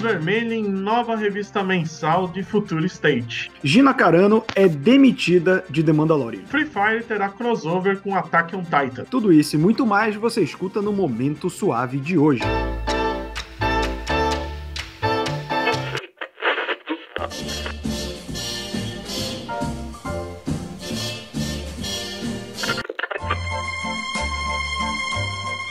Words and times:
Vermelho 0.00 0.54
em 0.54 0.64
nova 0.64 1.14
revista 1.14 1.62
mensal 1.62 2.26
de 2.26 2.42
Future 2.42 2.86
State. 2.86 3.52
Gina 3.62 3.92
Carano 3.92 4.42
é 4.54 4.66
demitida 4.66 5.62
de 5.68 5.82
The 5.82 5.92
Mandalorian. 5.92 6.46
Free 6.46 6.64
Fire 6.64 7.04
terá 7.04 7.28
crossover 7.28 8.00
com 8.00 8.16
Attack 8.16 8.56
on 8.56 8.62
Titan. 8.62 9.04
Tudo 9.04 9.30
isso 9.30 9.56
e 9.56 9.58
muito 9.58 9.86
mais 9.86 10.16
você 10.16 10.40
escuta 10.40 10.80
no 10.80 10.90
Momento 10.90 11.50
Suave 11.50 11.98
de 11.98 12.16
hoje. 12.16 12.42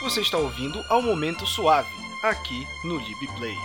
Você 0.04 0.22
está 0.22 0.38
ouvindo 0.38 0.80
ao 0.88 1.02
Momento 1.02 1.48
Suave, 1.48 1.90
aqui 2.24 2.66
no 2.84 2.98
LibPlay. 2.98 3.56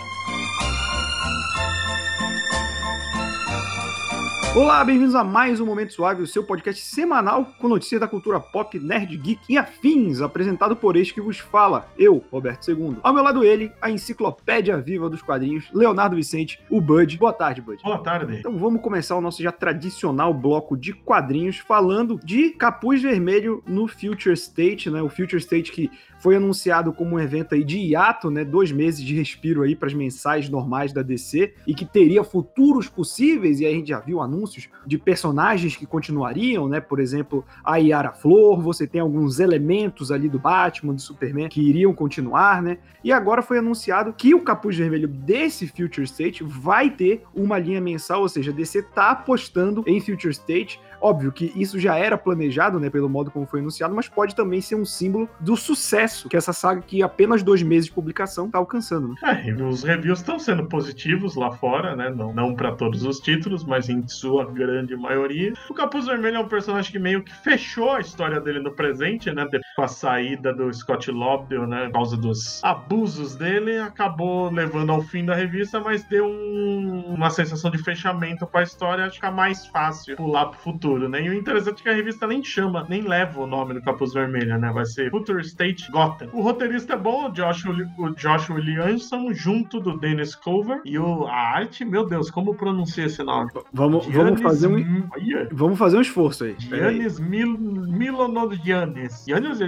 Olá, 4.55 4.85
bem-vindos 4.85 5.15
a 5.15 5.21
mais 5.21 5.59
um 5.59 5.65
Momento 5.65 5.91
Suave, 5.91 6.23
o 6.23 6.27
seu 6.27 6.41
podcast 6.41 6.81
semanal 6.81 7.43
com 7.59 7.67
notícias 7.67 7.99
da 7.99 8.07
cultura 8.07 8.39
pop, 8.39 8.79
nerd, 8.79 9.17
geek 9.17 9.41
e 9.49 9.57
afins, 9.57 10.21
apresentado 10.21 10.77
por 10.77 10.95
este 10.95 11.13
que 11.13 11.19
vos 11.19 11.37
fala, 11.37 11.89
eu, 11.97 12.23
Roberto 12.31 12.71
II. 12.71 12.95
Ao 13.03 13.13
meu 13.13 13.21
lado 13.21 13.43
ele, 13.43 13.69
a 13.81 13.91
enciclopédia 13.91 14.77
viva 14.77 15.09
dos 15.09 15.21
quadrinhos, 15.21 15.65
Leonardo 15.73 16.15
Vicente, 16.15 16.63
o 16.69 16.79
Bud. 16.79 17.17
Boa 17.17 17.33
tarde, 17.33 17.61
Bud. 17.61 17.83
Boa 17.83 18.01
tarde. 18.01 18.37
Então 18.37 18.57
vamos 18.57 18.81
começar 18.81 19.17
o 19.17 19.21
nosso 19.21 19.43
já 19.43 19.51
tradicional 19.51 20.33
bloco 20.33 20.77
de 20.77 20.93
quadrinhos 20.93 21.57
falando 21.57 22.17
de 22.23 22.51
Capuz 22.51 23.01
Vermelho 23.01 23.61
no 23.67 23.89
Future 23.89 24.35
State, 24.35 24.89
né? 24.89 25.01
O 25.01 25.09
Future 25.09 25.35
State 25.35 25.69
que 25.69 25.91
foi 26.25 26.37
anunciado 26.37 26.91
como 26.91 27.17
um 27.17 27.19
evento 27.19 27.53
aí 27.53 27.63
de 27.63 27.77
hiato, 27.77 28.31
né? 28.31 28.43
Dois 28.43 28.71
meses 28.71 29.05
de 29.05 29.13
respiro 29.13 29.61
aí 29.61 29.75
para 29.75 29.89
as 29.89 29.93
mensais 29.93 30.49
normais 30.49 30.91
da 30.91 31.03
DC 31.03 31.53
e 31.67 31.75
que 31.75 31.85
teria 31.85 32.23
futuros 32.23 32.89
possíveis, 32.89 33.59
e 33.59 33.65
aí 33.67 33.73
a 33.73 33.75
gente 33.75 33.89
já 33.89 33.99
viu 33.99 34.19
anúncios 34.19 34.67
de 34.87 34.97
personagens 34.97 35.75
que 35.75 35.85
continuariam, 35.85 36.67
né? 36.67 36.79
Por 36.79 36.99
exemplo, 36.99 37.45
a 37.63 37.77
Yara 37.77 38.11
Flor, 38.11 38.59
você 38.59 38.87
tem 38.87 39.01
alguns 39.01 39.39
elementos 39.39 40.11
ali 40.11 40.27
do 40.27 40.39
Batman, 40.39 40.95
do 40.95 41.01
Superman 41.01 41.47
que 41.47 41.61
iriam 41.61 41.93
continuar, 41.93 42.59
né? 42.59 42.79
E 43.03 43.11
agora 43.11 43.43
foi 43.43 43.59
anunciado 43.59 44.11
que 44.11 44.33
o 44.33 44.41
Capuz 44.41 44.75
Vermelho 44.75 45.07
desse 45.07 45.67
Future 45.67 46.05
State 46.05 46.43
vai 46.43 46.89
ter 46.89 47.21
uma 47.35 47.59
linha 47.59 47.79
mensal, 47.79 48.21
ou 48.21 48.29
seja, 48.29 48.49
a 48.49 48.55
DC 48.55 48.81
tá 48.95 49.11
apostando 49.11 49.83
em 49.85 50.01
Future 50.01 50.31
State 50.31 50.79
Óbvio 51.05 51.31
que 51.31 51.53
isso 51.55 51.79
já 51.79 51.95
era 51.95 52.17
planejado, 52.17 52.79
né, 52.79 52.89
pelo 52.89 53.07
modo 53.07 53.29
como 53.29 53.45
foi 53.45 53.59
anunciado, 53.59 53.93
mas 53.93 54.09
pode 54.09 54.33
também 54.33 54.59
ser 54.59 54.73
um 54.73 54.83
símbolo 54.83 55.29
do 55.39 55.55
sucesso 55.55 56.27
que 56.27 56.35
essa 56.35 56.51
saga, 56.51 56.81
que 56.81 57.03
apenas 57.03 57.43
dois 57.43 57.61
meses 57.61 57.85
de 57.85 57.91
publicação, 57.91 58.49
tá 58.49 58.57
alcançando. 58.57 59.09
Né? 59.09 59.15
É, 59.21 59.63
os 59.63 59.83
reviews 59.83 60.17
estão 60.17 60.39
sendo 60.39 60.65
positivos 60.65 61.35
lá 61.35 61.51
fora, 61.51 61.95
né? 61.95 62.09
Não, 62.09 62.33
não 62.33 62.55
para 62.55 62.71
todos 62.71 63.03
os 63.03 63.19
títulos, 63.19 63.63
mas 63.63 63.87
em 63.87 64.07
sua 64.07 64.51
grande 64.51 64.95
maioria. 64.95 65.53
O 65.69 65.75
Capuz 65.75 66.07
Vermelho 66.07 66.37
é 66.37 66.39
um 66.39 66.47
personagem 66.47 66.91
que 66.91 66.97
meio 66.97 67.23
que 67.23 67.35
fechou 67.35 67.91
a 67.91 67.99
história 67.99 68.41
dele 68.41 68.59
no 68.59 68.71
presente, 68.71 69.31
né? 69.31 69.47
Com 69.75 69.83
a 69.83 69.87
saída 69.87 70.51
do 70.55 70.73
Scott 70.73 71.11
Lobdell, 71.11 71.67
né? 71.67 71.85
Por 71.85 71.93
causa 71.93 72.17
dos 72.17 72.63
abusos 72.63 73.35
dele, 73.35 73.77
acabou 73.77 74.49
levando 74.49 74.91
ao 74.91 75.03
fim 75.03 75.23
da 75.23 75.35
revista, 75.35 75.79
mas 75.79 76.03
deu 76.05 76.25
um, 76.25 77.13
uma 77.13 77.29
sensação 77.29 77.69
de 77.69 77.77
fechamento 77.77 78.47
com 78.47 78.57
a 78.57 78.63
história. 78.63 79.05
Acho 79.05 79.19
que 79.19 79.25
é 79.27 79.31
mais 79.31 79.67
fácil 79.67 80.15
pular 80.15 80.47
pro 80.47 80.57
futuro 80.57 80.94
futuro, 80.95 81.09
né? 81.09 81.21
E 81.21 81.29
o 81.29 81.33
interessante 81.33 81.81
é 81.81 81.83
que 81.83 81.89
a 81.89 81.93
revista 81.93 82.25
nem 82.25 82.43
chama, 82.43 82.85
nem 82.89 83.01
leva 83.01 83.41
o 83.41 83.47
nome 83.47 83.73
do 83.73 83.81
Capuz 83.81 84.13
Vermelho, 84.13 84.57
né? 84.57 84.71
Vai 84.73 84.85
ser 84.85 85.11
Future 85.11 85.41
State 85.41 85.91
Gotham. 85.91 86.29
O 86.33 86.41
roteirista 86.41 86.93
é 86.93 86.97
bom, 86.97 87.27
o 87.27 87.31
Josh, 87.31 87.65
o 87.65 88.09
Josh 88.11 88.49
Williamson, 88.49 89.33
junto 89.33 89.79
do 89.79 89.97
Dennis 89.97 90.35
Cover. 90.35 90.81
E 90.85 90.97
o, 90.97 91.25
a 91.27 91.35
arte, 91.35 91.83
meu 91.83 92.05
Deus, 92.05 92.31
como 92.31 92.55
pronuncia 92.55 93.05
esse 93.05 93.21
nome? 93.23 93.51
Vamos, 93.73 94.05
vamos 94.07 94.41
fazer 94.41 94.67
um. 94.67 95.03
Vamos 95.51 95.77
fazer 95.77 95.97
um 95.97 96.01
esforço 96.01 96.45
aí. 96.45 96.55
Giannis 96.57 97.19
Mil, 97.19 97.57
Milonodianis. 97.57 99.25
Giannis 99.27 99.59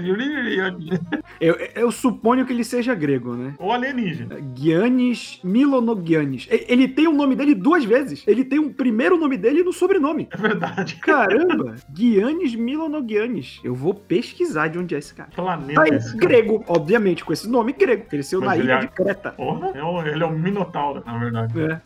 eu, 1.39 1.55
eu 1.75 1.91
suponho 1.91 2.45
que 2.45 2.53
ele 2.53 2.63
seja 2.63 2.95
grego, 2.95 3.35
né? 3.35 3.53
Ou 3.59 3.71
alienígena. 3.71 4.37
Giannis 4.55 5.39
Milonogiannis. 5.43 6.47
Ele 6.49 6.87
tem 6.87 7.07
o 7.07 7.13
nome 7.13 7.35
dele 7.35 7.53
duas 7.53 7.83
vezes. 7.83 8.23
Ele 8.25 8.43
tem 8.43 8.59
o 8.59 8.73
primeiro 8.73 9.17
nome 9.17 9.37
dele 9.37 9.59
e 9.59 9.63
no 9.63 9.73
sobrenome. 9.73 10.27
É 10.31 10.37
verdade. 10.37 10.99
Caramba! 11.07 11.75
Giannis 11.93 12.55
Milonogiannis. 12.55 13.59
Eu 13.63 13.73
vou 13.73 13.93
pesquisar 13.93 14.67
de 14.67 14.77
onde 14.77 14.93
é 14.93 14.97
esse 14.97 15.13
cara. 15.13 15.29
Planeta. 15.35 15.73
Tá 15.73 15.83
aí, 15.83 16.17
grego, 16.17 16.63
obviamente, 16.67 17.23
com 17.23 17.33
esse 17.33 17.49
nome 17.49 17.73
grego. 17.73 18.05
Cresceu 18.05 18.41
Mas 18.41 18.49
na 18.49 18.63
ilha 18.63 18.73
é... 18.73 18.79
de 18.79 18.87
Creta. 18.89 19.31
Porra, 19.31 19.71
é 19.73 20.09
ele 20.11 20.23
é 20.23 20.27
um 20.27 20.37
Minotauro, 20.37 21.01
na 21.05 21.17
verdade. 21.17 21.53
É. 21.61 21.81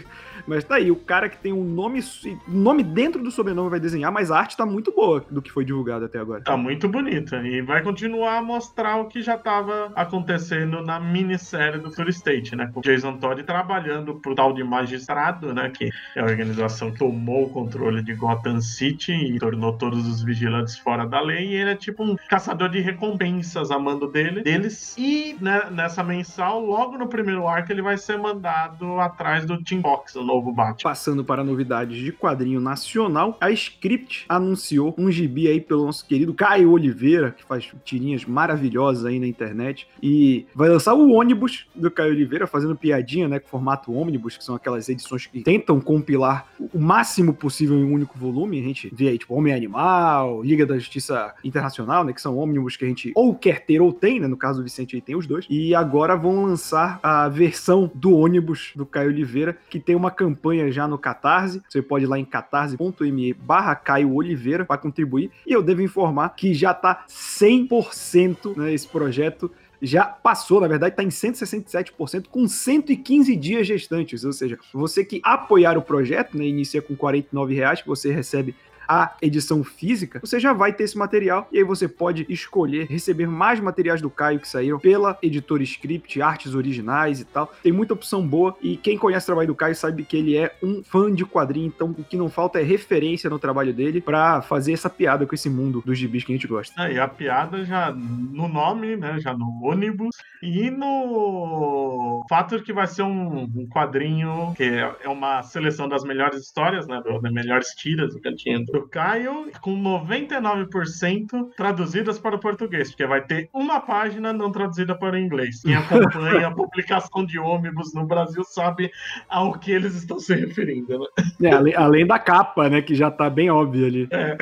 Mas 0.46 0.64
tá 0.64 0.76
aí, 0.76 0.90
o 0.90 0.96
cara 0.96 1.28
que 1.28 1.36
tem 1.36 1.52
um 1.52 1.64
nome, 1.64 2.00
nome 2.48 2.82
dentro 2.82 3.22
do 3.22 3.30
sobrenome 3.30 3.70
vai 3.70 3.80
desenhar, 3.80 4.10
mas 4.10 4.30
a 4.30 4.38
arte 4.38 4.56
tá 4.56 4.64
muito 4.64 4.92
boa 4.92 5.24
do 5.30 5.42
que 5.42 5.50
foi 5.50 5.64
divulgado 5.64 6.04
até 6.04 6.18
agora. 6.18 6.42
Tá 6.42 6.56
muito 6.56 6.88
bonita. 6.88 7.36
E 7.36 7.60
vai 7.60 7.82
continuar 7.82 8.38
a 8.38 8.42
mostrar 8.42 8.96
o 8.96 9.06
que 9.06 9.22
já 9.22 9.36
tava 9.36 9.92
acontecendo 9.94 10.82
na 10.82 10.98
minissérie 10.98 11.78
do 11.78 11.90
Fury 11.90 12.10
State, 12.10 12.56
né? 12.56 12.70
Com 12.72 12.80
o 12.80 12.82
Jason 12.82 13.16
Todd 13.18 13.42
trabalhando 13.42 14.14
pro 14.14 14.34
tal 14.34 14.52
de 14.52 14.64
magistrado, 14.64 15.52
né? 15.54 15.70
Que 15.70 15.90
é 16.16 16.20
a 16.20 16.24
organização 16.24 16.90
que 16.90 16.98
tomou 16.98 17.44
o 17.44 17.50
controle 17.50 18.02
de 18.02 18.14
Gotham 18.14 18.59
City 18.60 19.12
e 19.12 19.38
tornou 19.38 19.72
todos 19.72 20.06
os 20.06 20.22
vigilantes 20.22 20.78
fora 20.78 21.06
da 21.06 21.20
lei. 21.20 21.48
E 21.48 21.54
ele 21.54 21.70
é 21.70 21.76
tipo 21.76 22.02
um 22.04 22.16
caçador 22.28 22.68
de 22.68 22.80
recompensas 22.80 23.70
a 23.70 23.78
mando 23.78 24.06
dele, 24.06 24.42
deles. 24.42 24.94
E 24.98 25.36
né, 25.40 25.68
nessa 25.70 26.02
mensal, 26.02 26.64
logo 26.64 26.96
no 26.98 27.08
primeiro 27.08 27.46
arco, 27.46 27.72
ele 27.72 27.82
vai 27.82 27.96
ser 27.96 28.18
mandado 28.18 29.00
atrás 29.00 29.44
do 29.44 29.62
Team 29.62 29.80
Box, 29.80 30.16
o 30.16 30.24
novo 30.24 30.52
Batman. 30.52 30.90
Passando 30.90 31.24
para 31.24 31.44
novidades 31.44 31.98
de 31.98 32.12
quadrinho 32.12 32.60
nacional, 32.60 33.36
a 33.40 33.50
Script 33.50 34.24
anunciou 34.28 34.94
um 34.98 35.10
gibi 35.10 35.48
aí 35.48 35.60
pelo 35.60 35.86
nosso 35.86 36.06
querido 36.06 36.34
Caio 36.34 36.70
Oliveira, 36.70 37.32
que 37.32 37.44
faz 37.44 37.70
tirinhas 37.84 38.24
maravilhosas 38.24 39.04
aí 39.04 39.18
na 39.18 39.26
internet, 39.26 39.88
e 40.02 40.46
vai 40.54 40.68
lançar 40.68 40.94
o 40.94 41.10
ônibus 41.10 41.66
do 41.74 41.90
Caio 41.90 42.12
Oliveira, 42.12 42.46
fazendo 42.46 42.76
piadinha, 42.76 43.28
né, 43.28 43.38
com 43.38 43.48
formato 43.48 43.92
ônibus, 43.92 44.36
que 44.36 44.44
são 44.44 44.54
aquelas 44.54 44.88
edições 44.88 45.26
que 45.26 45.42
tentam 45.42 45.80
compilar 45.80 46.46
o 46.72 46.78
máximo 46.78 47.32
possível 47.34 47.76
em 47.78 47.84
um 47.84 47.92
único 47.92 48.18
volume. 48.18 48.49
A 48.58 48.62
gente 48.62 48.90
vê 48.92 49.08
aí, 49.08 49.18
tipo, 49.18 49.34
Homem 49.34 49.52
Animal, 49.52 50.42
Liga 50.42 50.66
da 50.66 50.78
Justiça 50.78 51.34
Internacional, 51.44 52.04
né, 52.04 52.12
que 52.12 52.20
são 52.20 52.36
ônibus 52.36 52.76
que 52.76 52.84
a 52.84 52.88
gente 52.88 53.12
ou 53.14 53.34
quer 53.34 53.60
ter 53.64 53.80
ou 53.80 53.92
tem, 53.92 54.18
né, 54.18 54.26
no 54.26 54.36
caso 54.36 54.58
do 54.58 54.64
Vicente 54.64 54.96
aí 54.96 55.02
tem 55.02 55.14
os 55.14 55.26
dois, 55.26 55.46
e 55.48 55.74
agora 55.74 56.16
vão 56.16 56.44
lançar 56.44 56.98
a 57.02 57.28
versão 57.28 57.90
do 57.94 58.16
ônibus 58.16 58.72
do 58.74 58.86
Caio 58.86 59.10
Oliveira, 59.10 59.56
que 59.68 59.78
tem 59.78 59.94
uma 59.94 60.10
campanha 60.10 60.70
já 60.72 60.88
no 60.88 60.98
Catarse. 60.98 61.62
Você 61.68 61.82
pode 61.82 62.04
ir 62.04 62.08
lá 62.08 62.18
em 62.18 62.24
catarse.me 62.24 63.34
barra 63.34 63.74
Caio 63.74 64.14
Oliveira 64.14 64.64
para 64.64 64.78
contribuir. 64.78 65.30
E 65.46 65.52
eu 65.52 65.62
devo 65.62 65.82
informar 65.82 66.30
que 66.30 66.54
já 66.54 66.72
está 66.72 67.04
100% 67.08 68.56
né, 68.56 68.72
esse 68.72 68.88
projeto 68.88 69.50
já 69.80 70.04
passou, 70.04 70.60
na 70.60 70.68
verdade, 70.68 70.92
está 70.92 71.02
em 71.02 71.08
167%, 71.08 72.26
com 72.28 72.46
115 72.46 73.34
dias 73.36 73.66
gestantes. 73.66 74.24
Ou 74.24 74.32
seja, 74.32 74.58
você 74.72 75.04
que 75.04 75.20
apoiar 75.24 75.78
o 75.78 75.82
projeto, 75.82 76.36
né, 76.36 76.44
inicia 76.44 76.82
com 76.82 76.94
R$ 76.94 77.24
reais 77.48 77.80
que 77.80 77.88
você 77.88 78.12
recebe 78.12 78.54
a 78.90 79.14
edição 79.22 79.62
física, 79.62 80.18
você 80.18 80.40
já 80.40 80.52
vai 80.52 80.72
ter 80.72 80.82
esse 80.82 80.98
material 80.98 81.46
e 81.52 81.58
aí 81.58 81.64
você 81.64 81.86
pode 81.86 82.26
escolher 82.28 82.88
receber 82.88 83.28
mais 83.28 83.60
materiais 83.60 84.02
do 84.02 84.10
Caio 84.10 84.40
que 84.40 84.48
saíram 84.48 84.80
pela 84.80 85.16
editora 85.22 85.62
Script, 85.62 86.20
artes 86.20 86.56
originais 86.56 87.20
e 87.20 87.24
tal. 87.24 87.54
Tem 87.62 87.70
muita 87.70 87.94
opção 87.94 88.26
boa 88.26 88.56
e 88.60 88.76
quem 88.76 88.98
conhece 88.98 89.26
o 89.26 89.26
trabalho 89.26 89.46
do 89.46 89.54
Caio 89.54 89.76
sabe 89.76 90.02
que 90.02 90.16
ele 90.16 90.36
é 90.36 90.52
um 90.60 90.82
fã 90.82 91.14
de 91.14 91.24
quadrinho, 91.24 91.68
então 91.68 91.94
o 91.96 92.02
que 92.02 92.16
não 92.16 92.28
falta 92.28 92.60
é 92.60 92.64
referência 92.64 93.30
no 93.30 93.38
trabalho 93.38 93.72
dele 93.72 94.00
para 94.00 94.42
fazer 94.42 94.72
essa 94.72 94.90
piada 94.90 95.24
com 95.24 95.36
esse 95.36 95.48
mundo 95.48 95.80
dos 95.86 95.96
gibis 95.96 96.24
que 96.24 96.32
a 96.32 96.34
gente 96.34 96.48
gosta. 96.48 96.88
É, 96.88 96.94
e 96.94 96.98
a 96.98 97.06
piada 97.06 97.64
já 97.64 97.92
no 97.92 98.48
nome, 98.48 98.96
né, 98.96 99.20
já 99.20 99.32
no 99.32 99.62
ônibus 99.62 100.16
e 100.42 100.68
no 100.68 102.24
fato 102.28 102.58
de 102.58 102.64
que 102.64 102.72
vai 102.72 102.88
ser 102.88 103.02
um, 103.02 103.44
um 103.44 103.68
quadrinho 103.68 104.52
que 104.56 104.64
é 104.64 105.08
uma 105.08 105.42
seleção 105.44 105.88
das 105.88 106.02
melhores 106.02 106.40
histórias, 106.40 106.88
né, 106.88 107.00
das 107.22 107.32
melhores 107.32 107.68
tiras 107.68 108.14
do 108.14 108.20
cantinho 108.20 108.64
do 108.64 108.79
Caio, 108.88 109.50
com 109.60 109.74
99% 109.74 111.50
traduzidas 111.56 112.18
para 112.18 112.36
o 112.36 112.38
português, 112.38 112.90
porque 112.90 113.06
vai 113.06 113.22
ter 113.22 113.48
uma 113.52 113.80
página 113.80 114.32
não 114.32 114.50
traduzida 114.50 114.94
para 114.94 115.16
o 115.16 115.18
inglês. 115.18 115.62
Quem 115.62 115.74
acompanha 115.74 116.48
a 116.48 116.50
publicação 116.54 117.24
de 117.24 117.38
ônibus 117.38 117.94
no 117.94 118.06
Brasil 118.06 118.44
sabe 118.44 118.90
ao 119.28 119.58
que 119.58 119.70
eles 119.70 119.94
estão 119.94 120.18
se 120.18 120.34
referindo, 120.34 120.98
né? 120.98 121.06
É, 121.42 121.52
além, 121.52 121.74
além, 121.74 122.06
da 122.06 122.18
capa, 122.18 122.68
né, 122.68 122.82
que 122.82 122.94
já 122.94 123.08
está 123.08 123.28
bem 123.28 123.50
óbvia 123.50 123.86
ali. 123.86 124.08
É. 124.10 124.36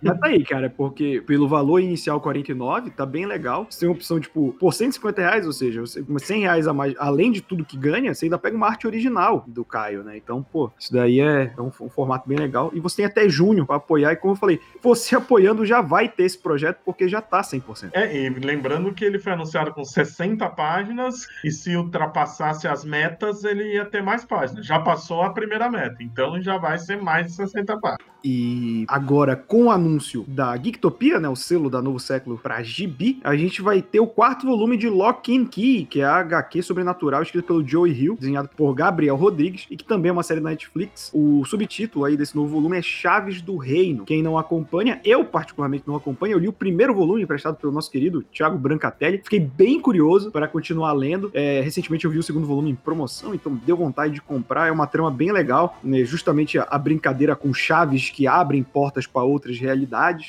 tá 0.00 0.18
aí, 0.22 0.44
cara, 0.44 0.70
porque 0.70 1.22
pelo 1.26 1.48
valor 1.48 1.80
inicial 1.80 2.20
49, 2.20 2.90
tá 2.90 3.04
bem 3.04 3.26
legal. 3.26 3.66
Você 3.68 3.80
tem 3.80 3.88
uma 3.88 3.94
opção, 3.94 4.18
tipo, 4.18 4.54
por 4.58 4.72
150 4.72 5.20
reais, 5.20 5.46
ou 5.46 5.52
seja, 5.52 5.80
você, 5.80 6.04
100 6.18 6.40
reais 6.42 6.66
a 6.66 6.72
mais, 6.72 6.94
além 6.98 7.30
de 7.30 7.40
tudo 7.40 7.64
que 7.64 7.76
ganha, 7.76 8.14
você 8.14 8.26
ainda 8.26 8.38
pega 8.38 8.56
uma 8.56 8.66
arte 8.66 8.86
original 8.86 9.44
do 9.46 9.64
Caio, 9.64 10.02
né? 10.02 10.16
Então, 10.16 10.42
pô, 10.42 10.70
isso 10.78 10.92
daí 10.92 11.20
é, 11.20 11.52
é 11.56 11.60
um, 11.60 11.70
um, 11.80 11.88
formato 11.88 12.28
bem 12.28 12.38
legal. 12.38 12.70
E 12.74 12.80
você 12.80 12.96
tem 12.96 13.04
até 13.04 13.28
junho 13.28 13.66
para 13.66 13.76
apoiar, 13.76 14.12
e 14.12 14.16
como 14.16 14.34
eu 14.34 14.38
falei, 14.38 14.60
você 14.82 15.14
apoiando 15.16 15.64
já 15.66 15.80
vai 15.80 16.08
ter 16.08 16.24
esse 16.24 16.38
projeto, 16.38 16.78
porque 16.84 17.08
já 17.08 17.20
tá 17.20 17.40
100%. 17.40 17.90
É, 17.92 18.16
e 18.16 18.28
lembrando 18.30 18.92
que 18.92 19.04
ele 19.04 19.18
foi 19.18 19.32
anunciado 19.32 19.72
com 19.72 19.84
60 19.84 20.48
páginas, 20.50 21.26
e 21.44 21.50
se 21.50 21.76
ultrapassasse 21.76 22.66
as 22.66 22.84
metas, 22.84 23.44
ele 23.44 23.74
ia 23.74 23.84
ter 23.84 24.02
mais 24.02 24.24
páginas. 24.24 24.66
Já 24.66 24.78
passou 24.78 25.22
a 25.22 25.30
primeira 25.30 25.70
meta, 25.70 25.96
então 26.00 26.40
já 26.40 26.56
vai 26.56 26.78
ser 26.78 27.00
mais 27.00 27.26
de 27.26 27.32
60 27.32 27.78
páginas. 27.78 28.10
E 28.22 28.84
agora, 28.88 29.34
com 29.34 29.64
o 29.64 29.70
anúncio 29.70 29.89
da 30.28 30.56
Geektopia, 30.56 31.18
né, 31.18 31.28
o 31.28 31.36
selo 31.36 31.70
da 31.70 31.80
Novo 31.82 31.98
Século 31.98 32.38
para 32.38 32.62
Gibi, 32.62 33.20
a 33.24 33.36
gente 33.36 33.62
vai 33.62 33.82
ter 33.82 34.00
o 34.00 34.06
quarto 34.06 34.46
volume 34.46 34.76
de 34.76 34.88
Lock 34.88 35.36
and 35.36 35.46
Key, 35.46 35.86
que 35.88 36.00
é 36.00 36.04
a 36.04 36.16
HQ 36.16 36.62
sobrenatural 36.62 37.22
escrita 37.22 37.46
pelo 37.46 37.66
Joey 37.66 37.92
Hill, 37.92 38.16
desenhado 38.18 38.48
por 38.56 38.74
Gabriel 38.74 39.16
Rodrigues, 39.16 39.66
e 39.70 39.76
que 39.76 39.84
também 39.84 40.10
é 40.10 40.12
uma 40.12 40.22
série 40.22 40.40
da 40.40 40.50
Netflix. 40.50 41.10
O 41.12 41.44
subtítulo 41.44 42.04
aí 42.04 42.16
desse 42.16 42.36
novo 42.36 42.48
volume 42.48 42.78
é 42.78 42.82
Chaves 42.82 43.40
do 43.40 43.56
Reino. 43.56 44.04
Quem 44.04 44.22
não 44.22 44.38
acompanha, 44.38 45.00
eu 45.04 45.24
particularmente 45.24 45.84
não 45.86 45.96
acompanho, 45.96 46.32
eu 46.32 46.38
li 46.38 46.48
o 46.48 46.52
primeiro 46.52 46.94
volume 46.94 47.22
emprestado 47.22 47.56
pelo 47.56 47.72
nosso 47.72 47.90
querido 47.90 48.22
Thiago 48.22 48.58
Brancatelli, 48.58 49.20
fiquei 49.22 49.40
bem 49.40 49.80
curioso 49.80 50.30
para 50.30 50.46
continuar 50.48 50.92
lendo. 50.92 51.30
É, 51.34 51.60
recentemente 51.60 52.04
eu 52.04 52.10
vi 52.10 52.18
o 52.18 52.22
segundo 52.22 52.46
volume 52.46 52.70
em 52.70 52.74
promoção, 52.74 53.34
então 53.34 53.58
deu 53.66 53.76
vontade 53.76 54.14
de 54.14 54.20
comprar. 54.20 54.68
É 54.68 54.72
uma 54.72 54.86
trama 54.86 55.10
bem 55.10 55.32
legal, 55.32 55.78
né, 55.82 56.04
justamente 56.04 56.58
a 56.58 56.78
brincadeira 56.78 57.34
com 57.34 57.52
chaves 57.52 58.10
que 58.10 58.26
abrem 58.26 58.62
portas 58.62 59.06
para 59.06 59.22
outras 59.22 59.58
realidades. 59.58 59.79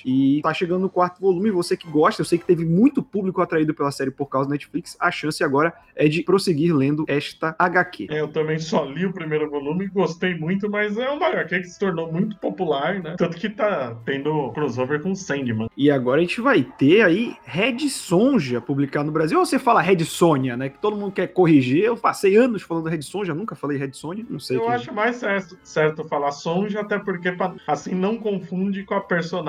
E 0.06 0.42
tá 0.42 0.54
chegando 0.54 0.82
no 0.82 0.90
quarto 0.90 1.20
volume. 1.20 1.52
Você 1.52 1.76
que 1.76 1.88
gosta, 1.90 2.22
eu 2.22 2.26
sei 2.26 2.38
que 2.38 2.46
teve 2.46 2.66
muito 2.66 3.04
público 3.04 3.42
atraído 3.42 3.74
pela 3.74 3.92
série 3.92 4.12
por 4.12 4.28
causa 4.28 4.50
da 4.50 4.54
Netflix. 4.54 4.96
A 5.00 5.12
chance 5.12 5.44
agora 5.44 5.74
é 5.96 6.08
de 6.08 6.24
prosseguir 6.24 6.76
lendo 6.76 7.06
esta 7.08 7.56
HQ. 7.58 8.08
É, 8.10 8.22
eu 8.22 8.28
também 8.28 8.60
só 8.60 8.84
li 8.86 9.06
o 9.06 9.14
primeiro 9.14 9.50
volume 9.50 9.88
gostei 9.88 10.36
muito, 10.36 10.70
mas 10.70 10.98
é 10.98 11.10
uma 11.10 11.28
HQ 11.28 11.60
que 11.60 11.68
se 11.68 11.80
tornou 11.80 12.12
muito 12.12 12.38
popular, 12.38 13.00
né? 13.02 13.16
Tanto 13.18 13.38
que 13.38 13.50
tá 13.50 13.96
tendo 14.06 14.52
crossover 14.52 15.02
com 15.02 15.14
Sandman. 15.16 15.70
E 15.76 15.92
agora 15.92 16.20
a 16.20 16.22
gente 16.24 16.42
vai 16.42 16.64
ter 16.64 17.04
aí 17.04 17.36
Red 17.44 17.80
Sonja 17.90 18.62
publicado 18.62 19.06
no 19.06 19.12
Brasil. 19.12 19.40
Ou 19.40 19.46
você 19.46 19.60
fala 19.60 19.82
Red 19.82 20.04
Sonja, 20.06 20.56
né? 20.56 20.70
Que 20.70 20.80
todo 20.80 20.98
mundo 20.98 21.12
quer 21.12 21.28
corrigir. 21.28 21.84
Eu 21.84 21.98
passei 21.98 22.36
anos 22.36 22.62
falando 22.62 22.90
Red 22.90 23.02
Sonja, 23.02 23.34
nunca 23.34 23.56
falei 23.56 23.78
Red 23.78 23.94
Sonja, 23.94 24.24
não 24.30 24.40
sei. 24.40 24.58
Eu 24.58 24.70
acho 24.70 24.94
mais 24.94 25.18
certo, 25.18 25.58
certo 25.64 26.04
falar 26.04 26.32
Sonja, 26.32 26.82
até 26.82 26.98
porque 26.98 27.34
assim 27.68 27.94
não 27.94 28.18
confunde 28.18 28.84
com 28.84 28.94
a 28.94 29.02
personagem 29.02 29.41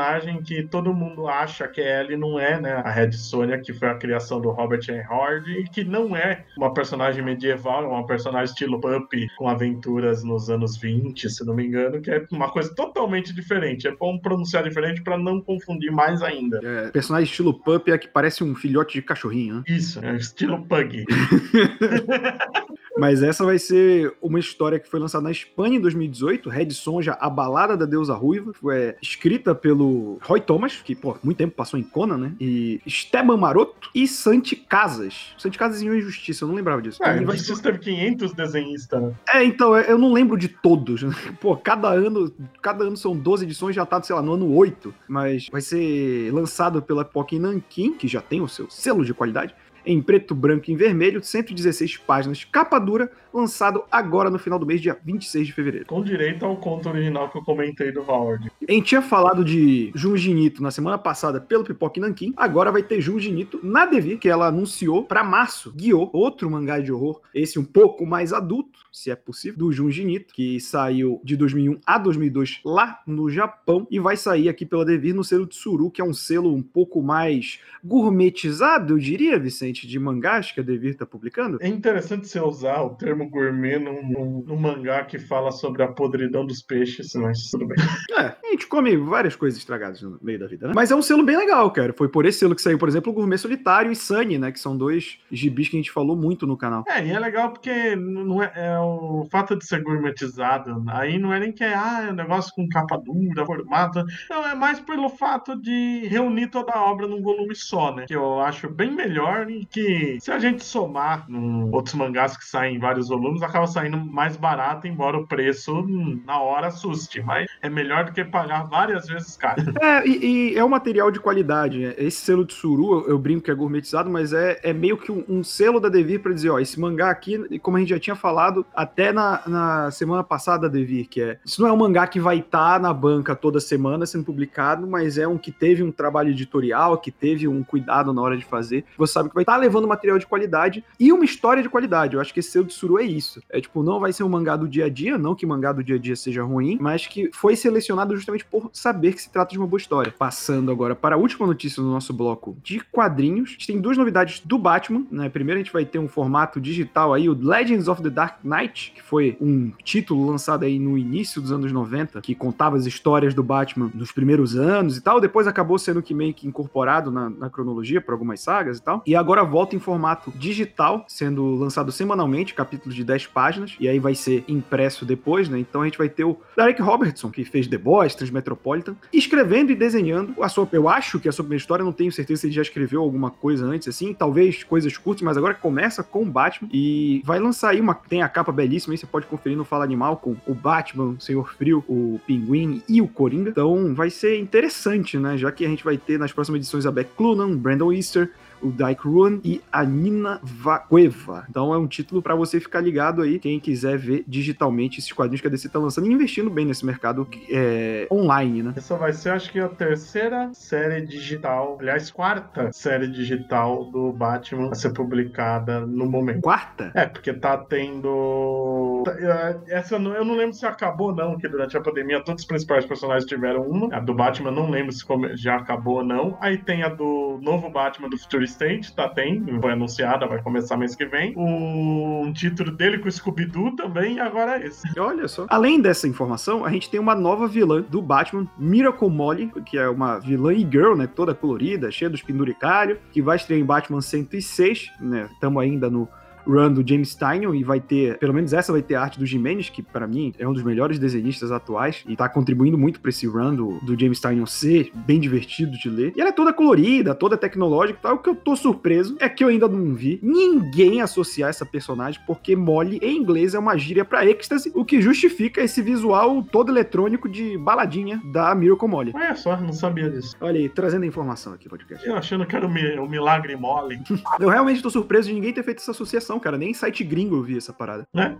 que 0.43 0.63
todo 0.63 0.95
mundo 0.95 1.27
acha 1.27 1.69
que 1.69 1.81
é 1.81 2.01
ela 2.01 2.13
e 2.13 2.17
não 2.17 2.39
é, 2.39 2.61
né? 2.61 2.73
A 2.73 2.91
Red 2.91 3.13
Sonja, 3.13 3.59
que 3.59 3.73
foi 3.73 3.89
a 3.89 3.95
criação 3.95 4.41
do 4.41 4.51
Robert 4.51 4.81
E. 4.89 5.07
Howard 5.13 5.51
e 5.51 5.65
que 5.65 5.85
não 5.85 6.17
é 6.17 6.45
uma 6.57 6.73
personagem 6.73 7.23
medieval, 7.23 7.85
é 7.85 7.89
uma 7.89 8.07
personagem 8.07 8.53
estilo 8.53 8.81
Pup 8.81 9.13
com 9.37 9.49
aventuras 9.49 10.25
nos 10.25 10.51
anos 10.51 10.77
20, 10.77 11.29
se 11.29 11.45
não 11.45 11.55
me 11.55 11.67
engano, 11.67 12.01
que 12.01 12.11
é 12.11 12.27
uma 12.33 12.51
coisa 12.51 12.75
totalmente 12.75 13.35
diferente. 13.35 13.87
É 13.87 13.95
bom 13.95 14.19
pronunciar 14.19 14.65
diferente 14.65 15.03
para 15.03 15.19
não 15.19 15.41
confundir 15.41 15.91
mais 15.91 16.23
ainda. 16.23 16.61
É, 16.63 16.91
personagem 16.91 17.29
estilo 17.29 17.55
Pup 17.55 17.89
é 17.89 17.99
que 17.99 18.09
parece 18.09 18.43
um 18.43 18.55
filhote 18.55 18.95
de 18.95 19.03
cachorrinho, 19.03 19.57
né? 19.57 19.63
Isso, 19.69 20.05
é 20.05 20.17
estilo 20.17 20.63
Pug. 20.67 21.05
Mas 23.03 23.21
essa 23.21 23.45
vai 23.45 23.59
ser 23.59 24.15
uma 24.23 24.39
história 24.39 24.79
que 24.79 24.89
foi 24.89 25.01
lançada 25.01 25.25
na 25.25 25.33
Espanha 25.33 25.77
em 25.77 25.81
2018, 25.81 26.49
Red 26.49 26.71
Sonja, 26.71 27.19
A 27.21 27.29
Balada 27.29 27.77
da 27.77 27.85
Deusa 27.85 28.15
Ruiva, 28.15 28.53
foi 28.53 28.95
escrita 29.03 29.57
pelo 29.57 30.21
Roy 30.23 30.41
Thomas, 30.41 30.81
que, 30.85 30.95
pô, 30.95 31.19
muito 31.21 31.39
tempo 31.39 31.53
passou 31.53 31.81
em 31.81 31.83
Conan, 31.83 32.17
né? 32.17 32.33
E 32.41 32.81
Esteban 32.87 33.37
Maroto 33.37 33.91
e 33.93 34.07
Santi 34.07 34.55
Casas. 34.55 35.35
Santi 35.37 35.59
Casas 35.59 35.83
em 35.83 35.89
Injustiça, 35.89 36.45
eu 36.45 36.49
não 36.49 36.55
lembrava 36.55 36.81
disso. 36.81 37.03
É, 37.03 37.07
vai... 37.25 37.35
Injustiça 37.35 37.61
teve 37.61 37.81
500 37.81 38.35
desenhistas, 38.35 39.03
né? 39.03 39.13
É, 39.35 39.43
então, 39.43 39.77
eu 39.77 39.99
não 39.99 40.13
lembro 40.13 40.39
de 40.39 40.47
todos. 40.47 41.03
Pô, 41.41 41.57
cada 41.57 41.89
ano, 41.89 42.33
cada 42.61 42.85
ano 42.85 42.97
são 42.97 43.17
12 43.17 43.45
edições, 43.47 43.75
já 43.75 43.85
tá, 43.85 44.01
sei 44.01 44.15
lá, 44.15 44.23
no 44.23 44.35
ano 44.35 44.55
8. 44.55 44.95
Mas 45.09 45.49
vai 45.51 45.61
ser 45.61 46.33
lançado 46.33 46.81
pela 46.81 47.05
Pokémon 47.05 47.51
Nankin, 47.51 47.95
que 47.95 48.07
já 48.07 48.21
tem 48.21 48.41
o 48.41 48.47
seu 48.47 48.71
selo 48.71 49.05
de 49.05 49.13
qualidade 49.13 49.57
em 49.85 50.01
preto, 50.01 50.35
branco 50.35 50.71
e 50.71 50.77
vermelho, 50.77 51.23
116 51.23 51.97
páginas, 51.99 52.45
capa 52.45 52.79
dura, 52.79 53.11
lançado 53.33 53.83
agora 53.91 54.31
no 54.31 54.39
final 54.39 54.59
do 54.59 54.67
mês, 54.67 54.81
dia 54.81 54.99
26 55.05 55.47
de 55.47 55.53
fevereiro. 55.53 55.87
Com 55.87 56.03
direito 56.03 56.45
ao 56.45 56.57
conto 56.57 56.89
original 56.89 57.31
que 57.31 57.39
eu 57.39 57.43
comentei 57.43 57.91
do 57.91 58.03
Howard. 58.03 58.51
A 58.69 58.73
gente 58.73 58.87
tinha 58.87 59.03
falado 59.03 59.45
de 59.45 59.91
Junji 59.95 60.35
Nito 60.35 60.63
na 60.63 60.71
semana 60.71 60.99
passada 60.99 61.41
pelo 61.41 61.65
Pipoque 61.65 62.01
Nankin, 62.01 62.35
agora 62.37 62.71
vai 62.71 62.83
ter 62.83 63.01
Junji 63.01 63.33
Nito 63.33 63.61
na 63.63 63.87
Devi, 63.87 64.19
que 64.19 64.29
ela 64.29 64.49
anunciou 64.49 65.05
para 65.05 65.25
março, 65.25 65.73
Guiô, 65.73 66.11
outro 66.13 66.51
mangá 66.51 66.79
de 66.79 66.93
horror, 66.93 67.21
esse 67.35 67.59
um 67.59 67.65
pouco 67.65 68.05
mais 68.05 68.33
adulto, 68.33 68.81
se 68.93 69.11
é 69.11 69.17
possível, 69.17 69.59
do 69.59 69.73
Junji 69.73 70.05
Nito, 70.05 70.35
que 70.35 70.61
saiu 70.61 71.21
de 71.25 71.37
2001 71.37 71.81
a 71.87 71.99
2002 71.99 72.61
lá 72.65 73.01
no 73.07 73.31
Japão 73.31 73.87
e 73.91 73.99
vai 73.99 74.17
sair 74.17 74.49
aqui 74.49 74.67
pela 74.67 74.85
Devir 74.85 75.15
no 75.15 75.25
selo 75.25 75.47
Tsuru, 75.47 75.91
que 75.91 76.01
é 76.01 76.05
um 76.05 76.13
selo 76.13 76.55
um 76.55 76.63
pouco 76.63 77.03
mais 77.03 77.61
gourmetizado, 77.83 78.95
eu 78.95 78.99
diria, 78.99 79.39
Vicente, 79.39 79.72
de 79.73 79.99
mangás 79.99 80.53
que 80.53 80.61
a 80.61 80.63
Devir 80.63 80.97
tá 80.97 81.07
publicando. 81.07 81.59
É 81.61 81.69
interessante 81.69 82.29
você 82.29 82.41
usar 82.41 82.83
o 82.83 82.91
termo 82.91 83.29
gourmet 83.29 83.79
num, 83.79 84.03
num, 84.03 84.45
num 84.47 84.57
mangá 84.57 85.05
que 85.05 85.19
fala 85.19 85.51
sobre 85.51 85.83
a 85.83 85.89
podridão 85.89 86.47
dos 86.47 86.63
peixes, 86.63 87.15
mas 87.15 87.51
tudo 87.51 87.67
bem. 87.67 87.77
É, 88.13 88.37
a 88.47 88.51
gente 88.51 88.67
come 88.67 88.95
várias 88.97 89.35
coisas 89.35 89.59
estragadas 89.59 90.03
no 90.03 90.19
meio 90.21 90.39
da 90.39 90.47
vida, 90.47 90.69
né? 90.69 90.73
Mas 90.77 90.91
é 90.91 90.95
um 90.95 91.01
selo 91.01 91.25
bem 91.25 91.37
legal, 91.37 91.71
cara. 91.71 91.95
Foi 91.95 92.09
por 92.09 92.27
esse 92.27 92.41
selo 92.41 92.55
que 92.55 92.61
saiu, 92.61 92.79
por 92.79 92.87
exemplo, 92.87 93.11
o 93.11 93.15
Gourmet 93.15 93.39
Solitário 93.39 93.91
e 93.91 93.97
Sunny, 93.97 94.39
né? 94.39 94.53
Que 94.53 94.61
são 94.61 94.77
dois 94.77 95.19
gibis 95.31 95.69
que 95.69 95.77
a 95.77 95.81
gente 95.81 95.91
falou 95.91 96.15
muito 96.15 96.47
no 96.47 96.57
canal. 96.57 96.85
É, 96.89 97.05
e 97.05 97.11
é 97.11 97.19
legal 97.19 97.51
porque 97.51 97.97
não 97.97 98.43
é, 98.43 98.53
é 98.55 98.79
o 98.79 99.27
fato 99.31 99.57
de 99.57 99.65
ser 99.65 99.83
gourmetizado, 99.83 100.85
aí 100.89 101.19
não 101.19 101.33
é 101.33 101.41
nem 101.41 101.53
que 101.53 101.65
é, 101.65 101.75
ah, 101.75 102.05
é 102.09 102.13
um 102.13 102.15
negócio 102.15 102.53
com 102.55 102.69
capa 102.69 102.99
dura, 102.99 103.47
formato. 103.47 104.05
Não, 104.29 104.47
é 104.47 104.55
mais 104.55 104.79
pelo 104.81 105.09
fato 105.09 105.57
de 105.57 106.07
reunir 106.09 106.49
toda 106.49 106.73
a 106.73 106.85
obra 106.85 107.07
num 107.07 107.23
volume 107.23 107.55
só, 107.55 107.95
né? 107.95 108.05
Que 108.07 108.15
eu 108.15 108.41
acho 108.41 108.69
bem 108.69 108.91
melhor 108.91 109.51
que 109.67 110.19
se 110.21 110.31
a 110.31 110.39
gente 110.39 110.65
somar 110.65 111.25
num, 111.29 111.71
outros 111.73 111.95
mangás 111.95 112.37
que 112.37 112.45
saem 112.45 112.77
em 112.77 112.79
vários 112.79 113.09
volumes, 113.09 113.43
acaba 113.43 113.67
saindo 113.67 113.97
mais 113.97 114.37
barato, 114.37 114.87
embora 114.87 115.17
o 115.17 115.27
preço 115.27 115.73
hum, 115.81 116.21
na 116.27 116.41
hora 116.41 116.69
assuste. 116.69 117.23
Mas 117.23 117.49
é 117.61 117.69
melhor 117.69 118.05
do 118.05 118.13
que 118.13 118.25
pagar 118.25 118.65
várias 118.65 119.07
vezes 119.07 119.37
caro. 119.37 119.63
É, 119.83 120.07
e, 120.07 120.53
e 120.53 120.59
é 120.59 120.65
um 120.65 120.69
material 120.69 121.11
de 121.11 121.19
qualidade. 121.19 121.79
Né? 121.81 121.95
Esse 121.99 122.19
selo 122.19 122.45
de 122.45 122.55
Suru, 122.55 123.01
eu, 123.01 123.09
eu, 123.09 123.19
brinco 123.19 123.43
que 123.43 123.51
é 123.51 123.55
gourmetizado, 123.55 124.09
mas 124.09 124.33
é, 124.33 124.61
é 124.63 124.73
meio 124.73 124.97
que 124.97 125.11
um, 125.11 125.25
um 125.29 125.43
selo 125.43 125.81
da 125.81 125.89
Devir 125.89 126.21
para 126.21 126.33
dizer, 126.33 126.51
ó, 126.51 126.59
esse 126.61 126.79
mangá 126.79 127.11
aqui, 127.11 127.59
como 127.59 127.77
a 127.77 127.81
gente 127.81 127.89
já 127.89 127.99
tinha 127.99 128.15
falado 128.15 128.65
até 128.75 129.13
na, 129.13 129.43
na 129.47 129.91
semana 129.91 130.23
passada, 130.23 130.69
Devir, 130.69 131.09
que 131.09 131.21
é, 131.21 131.39
isso 131.45 131.61
não 131.61 131.69
é 131.69 131.73
um 131.73 131.77
mangá 131.77 132.07
que 132.07 132.21
vai 132.21 132.39
estar 132.39 132.75
tá 132.75 132.79
na 132.79 132.93
banca 132.93 133.35
toda 133.35 133.59
semana 133.59 134.07
sendo 134.07 134.25
publicado, 134.25 134.87
mas 134.87 135.19
é 135.19 135.27
um 135.27 135.37
que 135.37 135.51
teve 135.51 135.83
um 135.83 135.91
trabalho 135.91 136.31
editorial, 136.31 136.99
que 136.99 137.11
teve 137.11 137.49
um 137.49 137.65
cuidado 137.65 138.13
na 138.13 138.23
hora 138.23 138.37
de 138.37 138.45
fazer. 138.45 138.85
Você 138.97 139.15
sabe 139.15 139.29
que 139.29 139.35
vai 139.35 139.43
estar 139.43 139.52
tá 139.53 139.57
levando 139.57 139.87
material 139.87 140.19
de 140.19 140.27
qualidade 140.27 140.85
e 140.99 141.13
uma 141.13 141.25
história 141.25 141.63
de 141.63 141.69
qualidade. 141.69 142.15
Eu 142.15 142.21
acho 142.21 142.33
que 142.33 142.41
esse 142.41 142.51
selo 142.51 142.65
de 142.65 142.73
Suru 142.73 142.99
é 142.99 143.05
isso. 143.05 143.43
É 143.51 143.61
tipo, 143.61 143.83
não 143.83 144.01
vai 144.01 144.13
ser 144.13 144.23
um 144.23 144.29
mangá 144.29 144.57
do 144.57 144.69
dia 144.69 144.87
a 144.87 144.89
dia, 144.89 145.19
não 145.19 145.35
que 145.35 145.45
mangá 145.45 145.73
do 145.73 145.85
dia 145.85 145.97
a 145.97 145.99
dia 145.99 146.17
seja 146.17 146.43
ruim, 146.43 146.79
mas 146.81 147.07
que 147.07 147.31
foi 147.33 147.55
selecionado 147.55 148.17
justamente 148.17 148.45
por 148.45 148.71
saber 148.73 149.13
que 149.13 149.23
se 149.23 149.31
trata 149.31 149.53
de 149.53 149.59
uma 149.59 149.67
boa 149.67 149.79
história. 149.79 150.15
Passando 150.17 150.71
agora 150.71 150.95
para 150.95 151.17
a 151.17 151.19
última 151.19 151.47
notícia 151.47 151.83
do 151.83 151.89
nosso 151.89 152.13
bloco 152.13 152.57
de 152.63 152.81
quadrinhos, 152.81 153.51
a 153.51 153.53
gente 153.53 153.67
tem 153.67 153.81
duas 153.81 153.99
novidades 153.99 154.41
do 154.41 154.57
Batman, 154.57 155.05
né? 155.11 155.29
Primeiro 155.29 155.61
a 155.61 155.63
gente 155.63 155.73
vai 155.73 155.85
ter 155.85 155.99
um 155.99 156.09
formato 156.09 156.61
digital 156.61 157.13
aí, 157.13 157.29
o 157.29 157.35
Legends 157.39 157.89
of 157.89 158.03
the 158.03 158.11
Dark 158.11 158.39
Knight, 158.43 158.93
que 158.95 159.03
foi 159.03 159.37
um 159.41 159.73
título 159.85 160.31
lançado 160.31 160.65
aí 160.65 160.79
no 160.79 160.97
início 160.97 161.43
dos 161.43 161.53
anos 161.53 161.71
90, 161.73 162.21
que 162.23 162.35
contava 162.35 162.77
as 162.77 162.87
histórias 162.87 163.35
do 163.35 163.43
Batman 163.43 163.91
nos 163.95 164.13
primeiros 164.13 164.57
anos 164.57 164.97
e 164.97 165.01
tal, 165.01 165.21
depois 165.21 165.47
acabou 165.47 165.79
sendo 165.79 166.03
que 166.03 166.15
meio 166.15 166.33
que 166.33 166.47
incorporado 166.47 167.11
na, 167.11 167.29
na 167.29 167.51
cronologia 167.51 168.01
para 168.01 168.15
algumas 168.15 168.41
sagas 168.41 168.79
e 168.79 168.83
tal, 168.83 169.03
e 169.07 169.15
agora 169.15 169.42
volta 169.45 169.77
em 169.77 169.79
formato 169.79 170.33
digital, 170.37 171.05
sendo 171.09 171.55
lançado 171.55 171.93
semanalmente, 171.93 172.55
capítulos 172.55 172.95
de 172.95 173.05
10 173.05 173.27
páginas, 173.27 173.77
e 173.79 173.89
aí 173.89 173.99
vai 173.99 174.15
ser 174.15 174.45
impresso 174.49 175.05
depois, 175.05 175.49
né? 175.49 175.59
Então 175.59 175.83
a 175.83 175.85
gente 175.85 175.99
vai 175.99 176.09
ter 176.09 176.25
o 176.25 176.39
Derek 176.57 176.81
Robertson, 176.81 177.31
que 177.31 177.45
fez 177.45 177.67
The 177.67 177.79
Boys, 177.79 178.15
Transmetropolitan, 178.15 178.97
escrevendo 179.13 179.73
e 179.73 179.75
desenhando 179.75 180.43
a 180.43 180.49
sua. 180.49 180.69
Eu 180.73 180.89
acho 180.89 181.19
que 181.21 181.29
a 181.29 181.33
sua 181.33 181.45
primeira 181.45 181.61
história, 181.61 181.85
não 181.85 181.93
tenho 181.93 182.13
certeza 182.13 182.43
se 182.43 182.47
ele 182.47 182.55
já 182.55 182.63
escreveu 182.63 183.03
alguma 183.03 183.31
coisa 183.31 183.67
antes, 183.67 183.89
assim, 183.89 184.15
talvez 184.15 184.63
coisas 184.65 184.97
curtas, 184.97 185.23
mas 185.23 185.37
agora 185.37 185.55
começa 185.55 186.03
com 186.03 186.23
o 186.23 186.27
Batman 186.27 186.69
e 186.73 187.23
vai 187.25 187.39
lançar 187.39 187.71
aí 187.71 187.81
uma. 187.81 187.95
Tem 187.95 188.23
a 188.23 188.29
capa 188.29 188.53
belíssima 188.53 188.95
aí, 188.95 188.99
você 188.99 189.07
pode 189.07 189.27
conferir 189.27 189.57
no 189.57 189.65
Fala 189.65 189.85
Animal 189.85 190.17
com 190.17 190.37
o 190.47 190.55
Batman, 190.55 191.17
o 191.19 191.21
Senhor 191.21 191.53
Frio, 191.55 191.85
o 191.89 192.21
Pinguim 192.27 192.83
e 192.89 193.01
o 193.01 193.09
Coringa. 193.09 193.51
Então 193.51 193.95
vai 193.95 194.11
ser 194.11 194.39
interessante, 194.39 195.19
né? 195.19 195.37
Já 195.37 195.53
que 195.53 195.65
a 195.65 195.69
gente 195.69 195.85
vai 195.85 195.97
ter 195.97 196.19
nas 196.19 196.33
próximas 196.33 196.61
edições 196.61 196.87
a 196.87 196.93
Beck 196.93 197.11
Clunan, 197.17 197.57
Brandon 197.57 197.93
Easter, 197.93 198.31
o 198.63 198.71
Dyke 198.71 199.07
Ruan 199.07 199.41
e 199.45 199.61
a 199.71 199.85
Nina 199.85 200.41
Vacueva. 200.43 201.45
Então 201.49 201.75
é 201.75 201.79
um 201.79 201.87
título 201.87 202.23
para 202.23 202.35
você 202.35 202.61
ficar 202.61 202.81
ligado 202.81 203.23
aí, 203.23 203.39
quem 203.39 203.59
quiser 203.59 203.99
ver 203.99 204.25
digitalmente 204.27 204.99
esses 204.99 205.13
quadrinhos 205.13 205.41
que 205.41 205.47
a 205.47 205.51
DC 205.51 205.69
tá 205.69 205.79
lançando 205.79 206.07
e 206.07 206.13
investindo 206.13 206.51
bem 206.51 206.65
nesse 206.65 206.85
mercado 206.85 207.27
é, 207.51 208.07
online, 208.11 208.63
né? 208.63 208.75
Essa 208.77 208.97
vai 208.97 209.13
ser, 209.13 209.31
acho 209.31 209.51
que, 209.51 209.59
a 209.59 209.69
terceira 209.69 210.51
série 210.55 211.01
digital, 211.03 211.77
aliás, 211.81 212.11
quarta 212.11 212.73
série 212.73 213.09
digital 213.09 213.85
do 213.87 214.13
Batman 214.13 214.71
a 214.71 214.75
ser 214.75 214.93
publicada 214.93 215.85
no 215.87 216.07
momento. 216.07 216.43
Quarta? 216.43 216.91
É, 216.95 217.07
porque 217.07 217.33
tá 217.33 217.57
tendo. 217.57 219.05
É, 219.07 219.77
essa 219.79 219.97
eu 219.97 220.25
não 220.25 220.37
lembro 220.37 220.53
se 220.53 220.67
acabou, 220.67 221.15
não, 221.15 221.37
que 221.37 221.49
durante 221.49 221.77
a 221.77 221.81
pandemia 221.81 222.23
todos 222.23 222.43
os 222.43 222.47
principais 222.47 222.85
personagens 222.85 223.27
tiveram 223.27 223.63
uma. 223.63 223.95
A 223.95 224.01
do 224.01 224.15
Batman 224.15 224.51
não 224.51 224.71
lembro 224.71 224.93
se 224.93 225.05
já 225.35 225.57
acabou 225.57 225.97
ou 225.97 226.05
não. 226.05 226.37
Aí 226.41 226.59
tem 226.59 226.83
a 226.83 226.89
do 226.89 227.39
novo 227.43 227.71
Batman 227.71 228.09
do 228.09 228.19
Future 228.19 228.45
State, 228.53 228.95
tá? 228.95 229.09
Tem, 229.09 229.45
foi 229.61 229.73
anunciada, 229.73 230.27
vai 230.27 230.43
começar 230.43 230.77
mês 230.77 230.95
que 230.95 231.05
vem. 231.07 231.35
O 231.37 232.23
um 232.23 232.33
título 232.33 232.71
dele 232.71 232.99
com 232.99 233.09
o 233.09 233.13
Scooby-Doo 233.13 233.77
também, 233.77 234.17
e 234.17 234.21
agora 234.21 234.61
é 234.63 234.67
esse. 234.67 234.83
Olha 234.99 235.27
só. 235.29 235.47
Além 235.49 235.81
dessa 235.81 236.07
informação, 236.07 236.65
a 236.65 236.71
gente 236.71 236.91
tem 236.91 237.01
uma 237.01 237.15
nova 237.15 237.47
vilã 237.47 237.83
do 237.83 238.01
Batman, 238.01 238.47
Miracle 238.59 239.11
Molly, 239.11 239.53
que 239.67 239.79
é 239.79 239.89
uma 239.89 240.19
vilã 240.19 240.53
e-girl, 240.53 240.95
né? 240.95 241.07
Toda 241.07 241.35
colorida, 241.35 241.91
cheia 241.91 242.11
dos 242.11 242.23
penduricalhos, 242.23 242.99
que 243.11 243.21
vai 243.21 243.37
estrear 243.37 243.61
em 243.61 243.65
Batman 243.65 244.01
106, 244.01 244.91
né? 245.01 245.29
Estamos 245.33 245.63
ainda 245.63 245.91
no 245.91 246.09
run 246.47 246.73
do 246.73 246.87
James 246.87 247.15
Tynion 247.15 247.55
e 247.55 247.65
vai 247.65 247.81
ter, 247.81 248.19
pelo 248.19 248.35
menos 248.35 248.53
essa 248.53 248.73
vai 248.73 248.83
ter 248.83 248.95
arte 248.95 249.19
do 249.19 249.27
Jimenez, 249.27 249.71
que 249.71 249.83
para 249.83 250.07
mim 250.07 250.33
é 250.39 250.47
um 250.47 250.53
dos 250.53 250.63
melhores 250.63 250.99
desenhistas 250.99 251.51
atuais 251.51 252.05
e 252.07 252.17
tá 252.17 252.29
contribuindo 252.29 252.79
muito 252.79 253.01
para 253.01 253.11
esse 253.11 253.27
run 253.27 253.55
do, 253.55 253.79
do 253.81 253.99
James 253.99 254.21
Tynion 254.21 254.47
ser 254.47 254.91
bem 254.95 255.21
divertido 255.21 255.73
de 255.73 255.89
ler. 255.89 256.13
E 256.17 256.21
ela 256.21 256.31
é 256.31 256.33
toda 256.33 256.53
colorida, 256.53 257.15
toda 257.15 257.37
tecnológica 257.37 257.99
e 257.99 258.03
tal. 258.03 258.15
O 258.17 258.19
que 258.19 258.31
eu 258.31 258.35
tô 258.35 258.57
surpreso 258.57 259.17
é 259.21 259.29
que 259.29 259.43
eu 259.43 259.49
ainda 259.49 259.69
não 259.69 259.95
vi 259.95 260.19
ninguém 260.23 261.01
associar 261.01 261.51
essa 261.51 261.65
personagem, 261.65 262.21
porque 262.27 262.55
Molly 262.57 262.99
em 263.03 263.17
inglês 263.17 263.55
é 263.55 263.59
uma 263.59 263.77
gíria 263.77 264.05
para 264.05 264.27
êxtase, 264.27 264.73
o 264.75 264.85
que 264.85 265.01
justifica 265.01 265.61
esse 265.61 265.83
visual 265.83 266.43
todo 266.43 266.71
eletrônico 266.71 267.29
de 267.29 267.57
baladinha 267.59 268.21
da 268.33 268.55
Miracle 268.55 268.89
Molly. 268.89 269.13
Olha 269.15 269.35
só, 269.35 269.57
não 269.61 269.73
sabia 269.73 270.11
disso. 270.11 270.37
Olha 270.41 270.59
aí, 270.59 270.69
trazendo 270.69 271.05
a 271.05 271.07
informação 271.07 271.53
aqui, 271.53 271.69
podcast. 271.69 272.07
Eu 272.07 272.17
achando 272.17 272.47
que 272.47 272.55
era 272.55 272.67
o 272.67 273.09
milagre 273.09 273.57
Molly. 273.57 274.01
eu 274.41 274.49
realmente 274.49 274.83
tô 274.83 274.91
surpreso 274.91 275.29
de 275.29 275.35
ninguém 275.35 275.53
ter 275.53 275.63
feito 275.63 275.79
essa 275.79 275.91
associação 275.91 276.32
cara. 276.39 276.59
Nem 276.59 276.71
em 276.71 276.75
site 276.75 277.05
gringo 277.05 277.37
eu 277.37 277.43
vi 277.43 277.57
essa 277.57 277.73
parada. 277.73 278.07
É, 278.15 278.35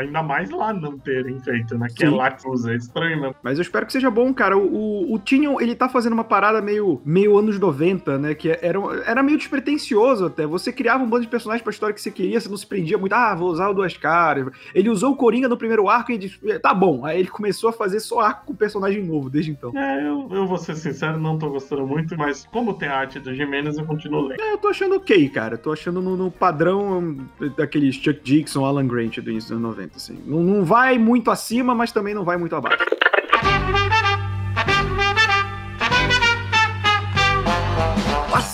ainda 0.00 0.22
mais 0.22 0.50
lá 0.50 0.72
não 0.72 0.98
terem 0.98 1.38
feito, 1.40 1.76
né? 1.78 1.88
Que 1.94 2.04
é 2.04 2.10
lá 2.10 2.30
que 2.30 2.48
usa, 2.48 2.72
é 2.72 2.76
estranho 2.76 3.20
mesmo. 3.20 3.36
Mas 3.42 3.58
eu 3.58 3.62
espero 3.62 3.86
que 3.86 3.92
seja 3.92 4.10
bom, 4.10 4.32
cara. 4.32 4.56
O, 4.56 5.12
o, 5.12 5.18
Tinion, 5.18 5.60
ele 5.60 5.74
tá 5.74 5.88
fazendo 5.88 6.12
uma 6.12 6.24
parada 6.24 6.60
meio, 6.60 7.00
meio 7.04 7.38
anos 7.38 7.58
90, 7.58 8.18
né? 8.18 8.34
Que 8.34 8.50
era, 8.50 8.78
era 9.06 9.22
meio 9.22 9.38
despretensioso 9.38 10.26
até. 10.26 10.46
Você 10.46 10.72
criava 10.72 11.02
um 11.02 11.08
bando 11.08 11.22
de 11.22 11.28
personagens 11.28 11.62
pra 11.62 11.70
história 11.70 11.94
que 11.94 12.00
você 12.00 12.10
queria, 12.10 12.40
você 12.40 12.48
não 12.48 12.56
se 12.56 12.66
prendia 12.66 12.98
muito. 12.98 13.12
Ah, 13.12 13.34
vou 13.34 13.50
usar 13.50 13.68
o 13.68 13.74
Duas 13.74 13.96
Caras. 13.96 14.48
Ele 14.74 14.88
usou 14.88 15.12
o 15.12 15.16
Coringa 15.16 15.48
no 15.48 15.56
primeiro 15.56 15.88
arco 15.88 16.12
e 16.12 16.18
disse, 16.18 16.38
tá 16.60 16.74
bom. 16.74 17.04
Aí 17.04 17.18
ele 17.18 17.28
começou 17.28 17.70
a 17.70 17.72
fazer 17.72 18.00
só 18.00 18.20
arco 18.20 18.46
com 18.46 18.54
personagem 18.54 19.02
novo 19.02 19.30
desde 19.30 19.50
então. 19.50 19.72
É, 19.76 20.06
eu, 20.06 20.28
eu 20.30 20.46
vou 20.46 20.58
ser 20.58 20.76
sincero, 20.76 21.18
não 21.18 21.38
tô 21.38 21.50
gostando 21.50 21.86
muito, 21.86 22.16
mas 22.16 22.46
como 22.52 22.74
tem 22.74 22.88
a 22.88 22.98
arte 22.98 23.18
do 23.18 23.34
Jimenez, 23.34 23.78
eu 23.78 23.86
continuo 23.86 24.28
lendo. 24.28 24.40
É, 24.40 24.52
eu 24.52 24.58
tô 24.58 24.68
achando 24.68 24.96
ok, 24.96 25.28
cara. 25.28 25.56
Tô 25.56 25.72
achando 25.72 26.00
no, 26.00 26.16
no 26.16 26.30
padrão 26.30 27.16
daqueles 27.56 27.96
Chuck 27.96 28.20
Dixon, 28.22 28.64
Alan 28.64 28.86
Grant 28.86 29.18
do 29.18 29.30
início 29.30 29.50
dos 29.50 29.64
anos 29.64 29.76
90, 29.76 29.96
assim. 29.96 30.18
Não, 30.26 30.42
não 30.42 30.64
vai 30.64 30.98
muito 30.98 31.30
acima, 31.30 31.74
mas 31.74 31.92
também 31.92 32.14
não 32.14 32.24
vai 32.24 32.36
muito 32.36 32.54
abaixo. 32.54 32.84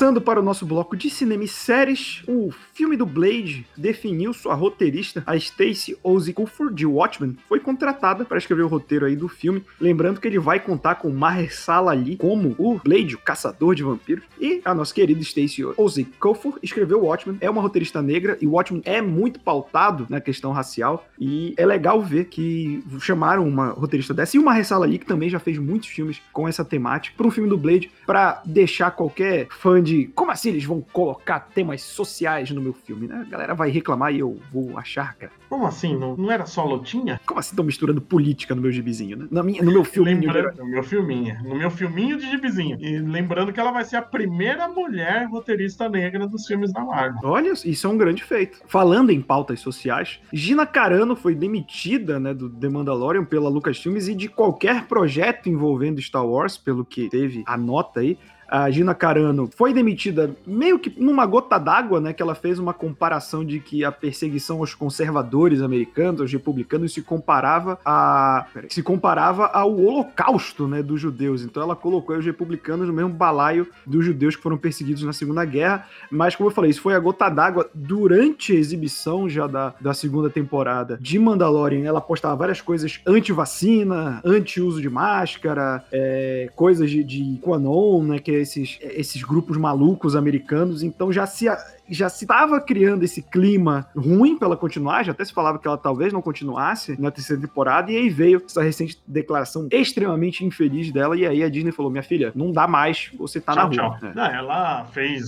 Passando 0.00 0.19
para 0.19 0.40
o 0.40 0.42
nosso 0.42 0.64
bloco 0.64 0.97
de 0.97 1.11
cinema 1.11 1.45
e 1.45 1.49
séries, 1.49 2.23
o 2.26 2.50
filme 2.73 2.97
do 2.97 3.04
Blade 3.04 3.66
definiu 3.76 4.33
sua 4.33 4.54
roteirista, 4.54 5.23
a 5.26 5.38
Stacey 5.38 5.95
Ozzy 6.02 6.33
Crawford, 6.33 6.75
de 6.75 6.87
Watchmen, 6.87 7.37
foi 7.47 7.61
contratada 7.61 8.25
para 8.25 8.38
escrever 8.38 8.62
o 8.62 8.66
roteiro 8.66 9.04
aí 9.04 9.14
do 9.14 9.28
filme. 9.28 9.62
Lembrando 9.78 10.19
que 10.19 10.26
ele 10.26 10.38
vai 10.38 10.59
contar 10.59 10.95
com 10.95 11.11
Mahershala 11.11 11.90
Ali 11.92 12.16
como 12.16 12.54
o 12.57 12.80
Blade, 12.83 13.14
o 13.14 13.19
caçador 13.19 13.75
de 13.75 13.83
vampiros. 13.83 14.25
E 14.40 14.62
a 14.64 14.75
nossa 14.75 14.95
querida 14.95 15.23
Stacey 15.23 15.66
Ozzy 15.76 16.04
Crawford 16.19 16.61
escreveu 16.62 17.04
Watchmen, 17.04 17.37
é 17.38 17.50
uma 17.50 17.61
roteirista 17.61 18.00
negra 18.00 18.38
e 18.40 18.47
Watchmen 18.47 18.80
é 18.87 19.02
muito 19.02 19.38
pautado 19.38 20.07
na 20.09 20.19
questão 20.19 20.50
racial. 20.50 21.07
E 21.19 21.52
é 21.59 21.66
legal 21.66 22.00
ver 22.00 22.25
que 22.25 22.83
chamaram 23.00 23.47
uma 23.47 23.73
roteirista 23.73 24.14
dessa 24.14 24.35
e 24.35 24.40
o 24.40 24.45
Mahershala 24.47 24.87
Ali, 24.87 24.99
que 24.99 25.04
também 25.04 25.28
já 25.28 25.38
fez 25.38 25.59
muitos 25.59 25.90
filmes 25.90 26.23
com 26.33 26.49
essa 26.49 26.64
temática, 26.64 27.14
para 27.19 27.26
um 27.26 27.30
filme 27.30 27.50
do 27.50 27.59
Blade, 27.59 27.90
para 28.07 28.40
deixar 28.47 28.92
qualquer 28.92 29.47
fã 29.50 29.83
de 29.83 29.89
de 29.90 30.06
como 30.14 30.30
assim 30.30 30.50
eles 30.50 30.64
vão 30.64 30.80
colocar 30.80 31.40
temas 31.40 31.82
sociais 31.82 32.50
no 32.50 32.61
meu 32.61 32.73
filme, 32.73 33.09
né? 33.09 33.25
A 33.26 33.30
galera 33.30 33.54
vai 33.54 33.70
reclamar 33.70 34.14
e 34.14 34.20
eu 34.20 34.38
vou 34.52 34.78
achar, 34.78 35.16
cara. 35.16 35.32
Como 35.49 35.66
assim? 35.66 35.97
Não, 35.97 36.16
não 36.16 36.30
era 36.30 36.47
só 36.47 36.64
lotinha? 36.64 37.20
Como 37.26 37.40
assim 37.40 37.50
estão 37.50 37.64
misturando 37.64 38.00
política 38.00 38.54
no 38.54 38.62
meu 38.62 38.70
gibizinho, 38.70 39.16
né? 39.16 39.26
Na 39.30 39.42
minha, 39.42 39.62
no 39.62 39.73
meu 39.73 39.82
filminho. 39.82 40.32
Lembrando, 40.32 40.59
no 40.59 40.66
meu 40.66 40.82
filminho. 40.85 41.37
No 41.42 41.56
meu 41.56 41.70
filminho 41.70 42.18
de 42.18 42.30
gibizinho. 42.30 42.78
E 42.80 42.99
lembrando 42.99 43.52
que 43.52 43.59
ela 43.59 43.73
vai 43.73 43.85
ser 43.85 43.97
a 43.97 44.02
primeira 44.02 44.68
mulher 44.68 45.26
roteirista 45.28 45.88
negra 45.88 46.28
dos 46.28 46.47
filmes 46.47 46.73
da 46.73 46.85
Marvel. 46.85 47.18
Olha, 47.25 47.52
isso 47.52 47.87
é 47.87 47.90
um 47.90 47.99
grande 47.99 48.23
feito. 48.23 48.61
Falando 48.66 49.11
em 49.11 49.20
pautas 49.20 49.59
sociais, 49.59 50.20
Gina 50.32 50.66
Carano 50.66 51.16
foi 51.16 51.35
demitida, 51.35 52.20
né, 52.20 52.32
do 52.32 52.49
The 52.49 52.68
Mandalorian 52.68 53.25
pela 53.25 53.49
Lucasfilmes 53.49 54.06
e 54.06 54.14
de 54.14 54.28
qualquer 54.28 54.87
projeto 54.87 55.49
envolvendo 55.49 56.00
Star 56.00 56.25
Wars, 56.25 56.56
pelo 56.56 56.85
que 56.85 57.09
teve 57.09 57.42
a 57.44 57.56
nota 57.56 58.00
aí 58.00 58.16
a 58.50 58.69
Gina 58.71 58.95
Carano 58.95 59.49
foi 59.54 59.73
demitida 59.73 60.35
meio 60.45 60.78
que 60.78 60.92
numa 61.00 61.25
gota 61.25 61.57
d'água, 61.57 62.00
né? 62.00 62.12
Que 62.12 62.23
ela 62.23 62.35
fez 62.35 62.59
uma 62.59 62.75
comparação 62.75 63.45
de 63.45 63.61
que 63.61 63.85
a 63.85 63.92
perseguição 63.92 64.59
aos 64.59 64.75
conservadores 64.75 65.62
americanos, 65.62 66.21
aos 66.21 66.33
republicanos, 66.33 66.92
se 66.92 67.00
comparava 67.00 67.78
a 67.85 68.47
se 68.69 68.83
comparava 68.83 69.47
ao 69.47 69.78
holocausto, 69.78 70.66
né, 70.66 70.83
dos 70.83 71.00
judeus. 71.00 71.42
Então 71.42 71.62
ela 71.62 71.76
colocou 71.76 72.16
os 72.16 72.26
republicanos 72.26 72.88
no 72.88 72.92
mesmo 72.92 73.11
balaio 73.11 73.69
dos 73.87 74.04
judeus 74.04 74.35
que 74.35 74.42
foram 74.42 74.59
perseguidos 74.59 75.04
na 75.04 75.12
Segunda 75.12 75.45
Guerra. 75.45 75.87
Mas 76.11 76.35
como 76.35 76.49
eu 76.49 76.54
falei, 76.54 76.71
isso 76.71 76.83
foi 76.83 76.95
a 76.95 76.99
gota 76.99 77.28
d'água 77.28 77.71
durante 77.73 78.52
a 78.52 78.57
exibição 78.57 79.28
já 79.28 79.47
da, 79.47 79.75
da 79.80 79.95
segunda 79.95 80.28
temporada 80.28 80.99
de 81.00 81.19
Mandalorian. 81.19 81.85
Ela 81.85 82.00
postava 82.00 82.35
várias 82.35 82.61
coisas 82.61 83.00
anti-vacina, 83.07 84.21
anti-uso 84.25 84.80
de 84.80 84.90
máscara, 84.90 85.85
é, 85.92 86.50
coisas 86.57 86.90
de, 86.90 87.04
de 87.04 87.38
QAnon, 87.42 88.02
né? 88.02 88.19
Que 88.19 88.39
esses, 88.40 88.78
esses 88.80 89.23
grupos 89.23 89.56
malucos 89.56 90.16
americanos, 90.16 90.82
então 90.82 91.12
já 91.12 91.26
se 91.26 91.47
já 91.90 92.09
se 92.09 92.25
estava 92.25 92.61
criando 92.61 93.02
esse 93.02 93.23
clima 93.23 93.88
ruim 93.97 94.37
para 94.37 94.47
ela 94.47 94.56
continuar, 94.56 95.04
já 95.04 95.12
até 95.12 95.25
se 95.25 95.32
falava 95.32 95.59
que 95.59 95.66
ela 95.66 95.76
talvez 95.76 96.12
não 96.12 96.23
continuasse 96.23 97.00
na 97.00 97.11
terceira 97.11 97.42
temporada, 97.42 97.90
e 97.90 97.97
aí 97.97 98.09
veio 98.09 98.42
essa 98.44 98.62
recente 98.62 99.00
declaração 99.06 99.68
extremamente 99.70 100.44
infeliz 100.44 100.92
dela, 100.92 101.16
e 101.16 101.26
aí 101.26 101.42
a 101.42 101.49
Disney 101.49 101.73
falou: 101.73 101.90
minha 101.90 102.02
filha, 102.02 102.32
não 102.35 102.52
dá 102.52 102.66
mais, 102.66 103.11
você 103.18 103.40
tá 103.40 103.52
tchau, 103.52 103.70
na 103.70 103.82
rua. 103.88 103.99
É. 104.02 104.14
Não, 104.14 104.26
ela 104.26 104.85
fez 104.87 105.26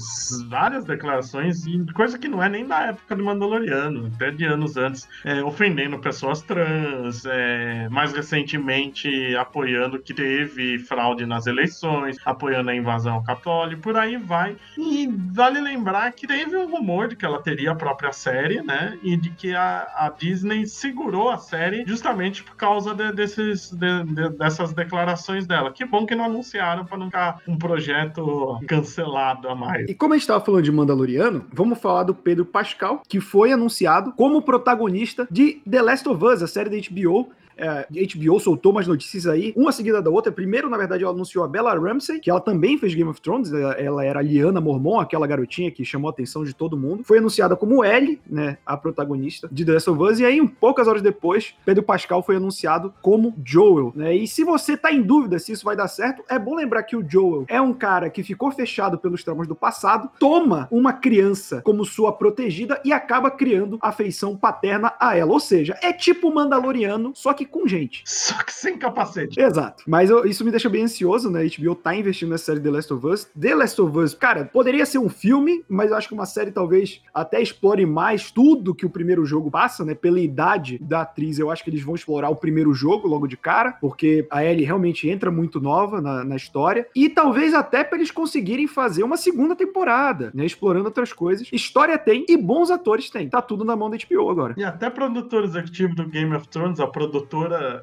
várias 0.49 0.85
declarações, 0.85 1.65
coisa 1.95 2.19
que 2.19 2.29
não 2.29 2.43
é 2.43 2.49
nem 2.49 2.67
da 2.67 2.87
época 2.87 3.17
do 3.17 3.25
Mandaloriano, 3.25 4.11
até 4.15 4.31
de 4.31 4.45
anos 4.45 4.77
antes, 4.77 5.09
é, 5.25 5.43
ofendendo 5.43 5.99
pessoas 5.99 6.43
trans, 6.43 7.25
é, 7.27 7.89
mais 7.91 8.13
recentemente 8.13 9.37
apoiando 9.37 9.99
que 9.99 10.15
teve 10.15 10.79
fraude 10.79 11.27
nas 11.27 11.47
eleições, 11.47 12.17
apoiando 12.25 12.71
a 12.71 12.75
invasão 12.75 13.15
ao 13.15 13.23
Capitólio, 13.23 13.79
por 13.79 13.97
aí 13.97 14.17
vai. 14.17 14.57
E 14.77 15.09
vale 15.33 15.61
lembrar 15.61 16.13
que 16.13 16.27
teve 16.27 16.52
teve 16.53 16.57
um 16.57 16.71
rumor 16.71 17.09
de 17.09 17.17
que 17.17 17.25
ela 17.25 17.41
teria 17.41 17.73
a 17.73 17.75
própria 17.75 18.13
série, 18.13 18.63
né? 18.63 18.99
E 19.03 19.17
de 19.17 19.31
que 19.31 19.55
a, 19.55 19.89
a 19.97 20.11
Disney 20.11 20.67
segurou 20.67 21.31
a 21.31 21.39
série 21.39 21.85
justamente 21.87 22.43
por 22.43 22.55
causa 22.57 22.95
de, 22.95 23.13
desses, 23.13 23.71
de, 23.71 24.05
de, 24.05 24.29
dessas 24.31 24.73
declarações 24.73 25.47
dela. 25.47 25.73
Que 25.73 25.85
bom 25.85 26.05
que 26.05 26.15
não 26.15 26.27
anunciaram 26.27 26.85
para 26.85 26.99
não 26.99 27.07
ficar 27.07 27.39
um 27.49 27.57
projeto 27.57 28.61
cancelado 28.69 29.49
a 29.49 29.55
mais. 29.55 29.89
E 29.89 29.95
como 29.95 30.13
a 30.13 30.17
gente 30.17 30.23
estava 30.23 30.45
falando 30.45 30.63
de 30.63 30.73
Mandaloriano, 30.73 31.47
vamos 31.53 31.79
falar 31.79 32.03
do 32.03 32.15
Pedro 32.15 32.45
Pascal, 32.45 33.03
que 33.09 33.21
foi 33.21 33.53
anunciado 33.53 34.13
como 34.13 34.43
protagonista 34.43 35.27
de 35.31 35.63
The 35.69 35.81
Last 35.81 36.09
of 36.09 36.25
Us, 36.25 36.43
a 36.43 36.47
série 36.47 36.69
da 36.69 36.77
HBO, 36.77 37.31
é, 37.57 37.87
HBO 37.91 38.41
soltou 38.41 38.73
umas 38.73 38.87
notícias 38.87 39.27
aí, 39.27 39.53
uma 39.57 39.73
seguida 39.73 40.01
da 40.03 40.11
outra. 40.11 40.33
Primeiro, 40.33 40.69
na 40.69 40.77
verdade, 40.77 41.03
ela 41.05 41.13
anunciou 41.13 41.45
a 41.45 41.49
Bella 41.49 41.75
Ramsey, 41.75 42.21
que 42.21 42.31
ela 42.31 42.41
também 42.41 42.79
fez 42.79 42.95
Game 42.95 43.09
of 43.09 43.21
Thrones, 43.21 43.53
ela 43.53 44.05
era 44.05 44.21
a 44.21 44.23
Liana 44.23 44.61
Mormon, 44.61 45.01
aquela 45.01 45.27
garotinha 45.27 45.71
que 45.71 45.85
chamou 45.85 46.09
a 46.09 46.13
atenção 46.13 46.45
de 46.45 46.55
todo 46.55 46.77
mundo. 46.77 47.05
Foi 47.05 47.19
anunciada 47.19 47.57
como 47.57 47.85
Ellie, 47.85 48.21
né, 48.27 48.59
a 48.65 48.77
protagonista 48.77 49.49
de 49.51 49.65
The 49.65 49.73
Last 49.73 49.91
of 49.91 50.03
Us, 50.03 50.21
e 50.21 50.25
aí, 50.25 50.47
poucas 50.49 50.89
horas 50.89 51.03
depois, 51.03 51.55
Pedro 51.65 51.83
Pascal 51.83 52.23
foi 52.23 52.37
anunciado 52.37 52.93
como 53.01 53.35
Joel, 53.45 53.93
né? 53.95 54.15
E 54.15 54.27
se 54.27 54.45
você 54.45 54.77
tá 54.77 54.93
em 54.93 55.03
dúvida 55.03 55.39
se 55.39 55.53
isso 55.53 55.65
vai 55.65 55.77
dar 55.77 55.89
certo, 55.89 56.23
é 56.29 56.39
bom 56.39 56.55
lembrar 56.55 56.83
que 56.83 56.97
o 56.97 57.05
Joel 57.09 57.45
é 57.49 57.61
um 57.61 57.73
cara 57.73 58.11
que 58.11 58.23
ficou 58.23 58.51
fechado 58.51 58.99
pelos 58.99 59.23
traumas 59.23 59.47
do 59.47 59.55
passado, 59.55 60.11
toma 60.19 60.69
uma 60.71 60.93
criança 60.93 61.61
como 61.63 61.85
sua 61.85 62.13
protegida 62.13 62.81
e 62.85 62.93
acaba 62.93 63.31
criando 63.31 63.79
afeição 63.81 64.37
paterna 64.37 64.93
a 64.99 65.17
ela. 65.17 65.33
Ou 65.33 65.41
seja, 65.41 65.79
é 65.83 65.93
tipo 65.93 66.33
Mandaloriano, 66.33 67.13
só 67.15 67.33
que 67.33 67.42
que 67.45 67.53
com 67.53 67.67
gente. 67.67 68.03
Só 68.05 68.43
que 68.43 68.53
sem 68.53 68.79
capacete. 68.79 69.41
Exato. 69.41 69.85
Mas 69.87 70.11
eu, 70.11 70.25
isso 70.25 70.45
me 70.45 70.51
deixa 70.51 70.69
bem 70.69 70.85
ansioso, 70.85 71.31
né? 71.31 71.43
A 71.43 71.63
HBO 71.63 71.75
tá 71.75 71.95
investindo 71.95 72.31
nessa 72.31 72.45
série 72.45 72.61
The 72.61 72.71
Last 72.71 72.93
of 72.93 73.07
Us. 73.07 73.31
The 73.39 73.55
Last 73.55 73.81
of 73.81 73.99
Us, 73.99 74.15
cara, 74.15 74.45
poderia 74.45 74.87
ser 74.87 74.99
um 74.99 75.09
filme, 75.09 75.65
mas 75.69 75.91
eu 75.91 75.97
acho 75.97 76.09
que 76.09 76.15
uma 76.15 76.27
série 76.27 76.51
talvez 76.51 77.01
até 77.13 77.41
explore 77.41 77.85
mais 77.87 78.31
tudo 78.31 78.75
que 78.75 78.87
o 78.87 78.91
primeiro 78.91 79.25
jogo 79.25 79.51
passa, 79.51 79.85
né? 79.85 79.95
Pela 79.95 80.21
idade 80.21 80.79
da 80.79 81.03
atriz, 81.03 81.39
eu 81.39 81.51
acho 81.51 81.63
que 81.63 81.71
eles 81.71 81.83
vão 81.83 81.95
explorar 81.95 82.31
o 82.31 82.37
primeiro 82.37 82.73
jogo 82.73 83.09
logo 83.09 83.27
de 83.27 83.37
cara, 83.37 83.73
porque 83.73 84.27
a 84.31 84.45
Ellie 84.45 84.65
realmente 84.65 85.09
entra 85.09 85.31
muito 85.31 85.61
nova 85.61 86.01
na, 86.01 86.25
na 86.25 86.37
história. 86.37 86.87
E 86.95 87.09
talvez 87.09 87.55
até 87.55 87.85
para 87.85 87.99
eles 87.99 88.11
conseguirem 88.11 88.67
fazer 88.67 89.03
uma 89.03 89.17
segunda 89.17 89.55
temporada, 89.55 90.31
né? 90.35 90.45
Explorando 90.45 90.87
outras 90.87 91.13
coisas. 91.13 91.49
História 91.53 91.99
tem 91.99 92.25
e 92.29 92.37
bons 92.37 92.71
atores 92.71 93.11
tem. 93.11 93.29
Tá 93.29 93.43
tudo 93.43 93.65
na 93.65 93.77
mão 93.77 93.91
da 93.91 93.97
HBO 93.97 94.31
agora. 94.31 94.55
E 94.57 94.65
até 94.65 94.89
produtor 94.91 95.45
executivo 95.45 95.95
do 95.95 96.07
Game 96.07 96.35
of 96.35 96.49
Thrones, 96.49 96.81
a 96.81 96.87
produtora, 96.87 97.32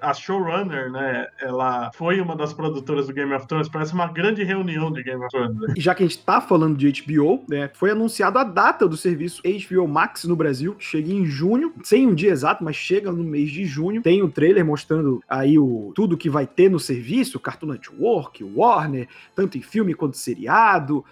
a 0.02 0.14
showrunner, 0.14 0.92
né? 0.92 1.28
Ela 1.42 1.92
foi 1.94 2.20
uma 2.22 2.36
das 2.36 2.54
produtoras 2.54 3.08
do 3.08 3.14
Game 3.14 3.34
of 3.34 3.48
Thrones. 3.48 3.70
Parece 3.70 3.94
uma 3.94 4.08
grande 4.08 4.44
reunião 4.44 4.92
de 4.92 5.04
Game 5.04 5.24
of 5.24 5.30
Thrones. 5.30 5.56
Né? 5.60 5.74
E 5.78 5.82
já 5.82 5.96
que 5.96 6.04
a 6.04 6.08
gente 6.08 6.24
tá 6.24 6.42
falando 6.42 6.78
de 6.78 6.92
HBO, 7.02 7.44
né? 7.50 7.70
Foi 7.74 7.92
anunciada 7.92 8.42
a 8.42 8.44
data 8.44 8.88
do 8.88 8.98
serviço 8.98 9.42
HBO 9.44 9.88
Max 9.88 10.26
no 10.26 10.36
Brasil, 10.36 10.76
chega 10.80 11.12
em 11.12 11.26
junho, 11.26 11.74
sem 11.84 12.08
um 12.08 12.14
dia 12.14 12.32
exato, 12.32 12.64
mas 12.64 12.76
chega 12.76 13.12
no 13.12 13.24
mês 13.24 13.50
de 13.52 13.66
junho. 13.66 14.02
Tem 14.02 14.22
o 14.22 14.26
um 14.26 14.30
trailer 14.30 14.66
mostrando 14.66 15.22
aí 15.28 15.58
o 15.58 15.92
tudo 15.96 16.18
que 16.18 16.30
vai 16.30 16.46
ter 16.46 16.70
no 16.70 16.80
serviço, 16.80 17.40
Cartoon 17.40 17.68
Network, 17.68 18.44
Warner, 18.44 19.08
tanto 19.36 19.58
em 19.58 19.62
filme 19.62 19.94
quanto 19.94 20.18
seriado, 20.18 21.04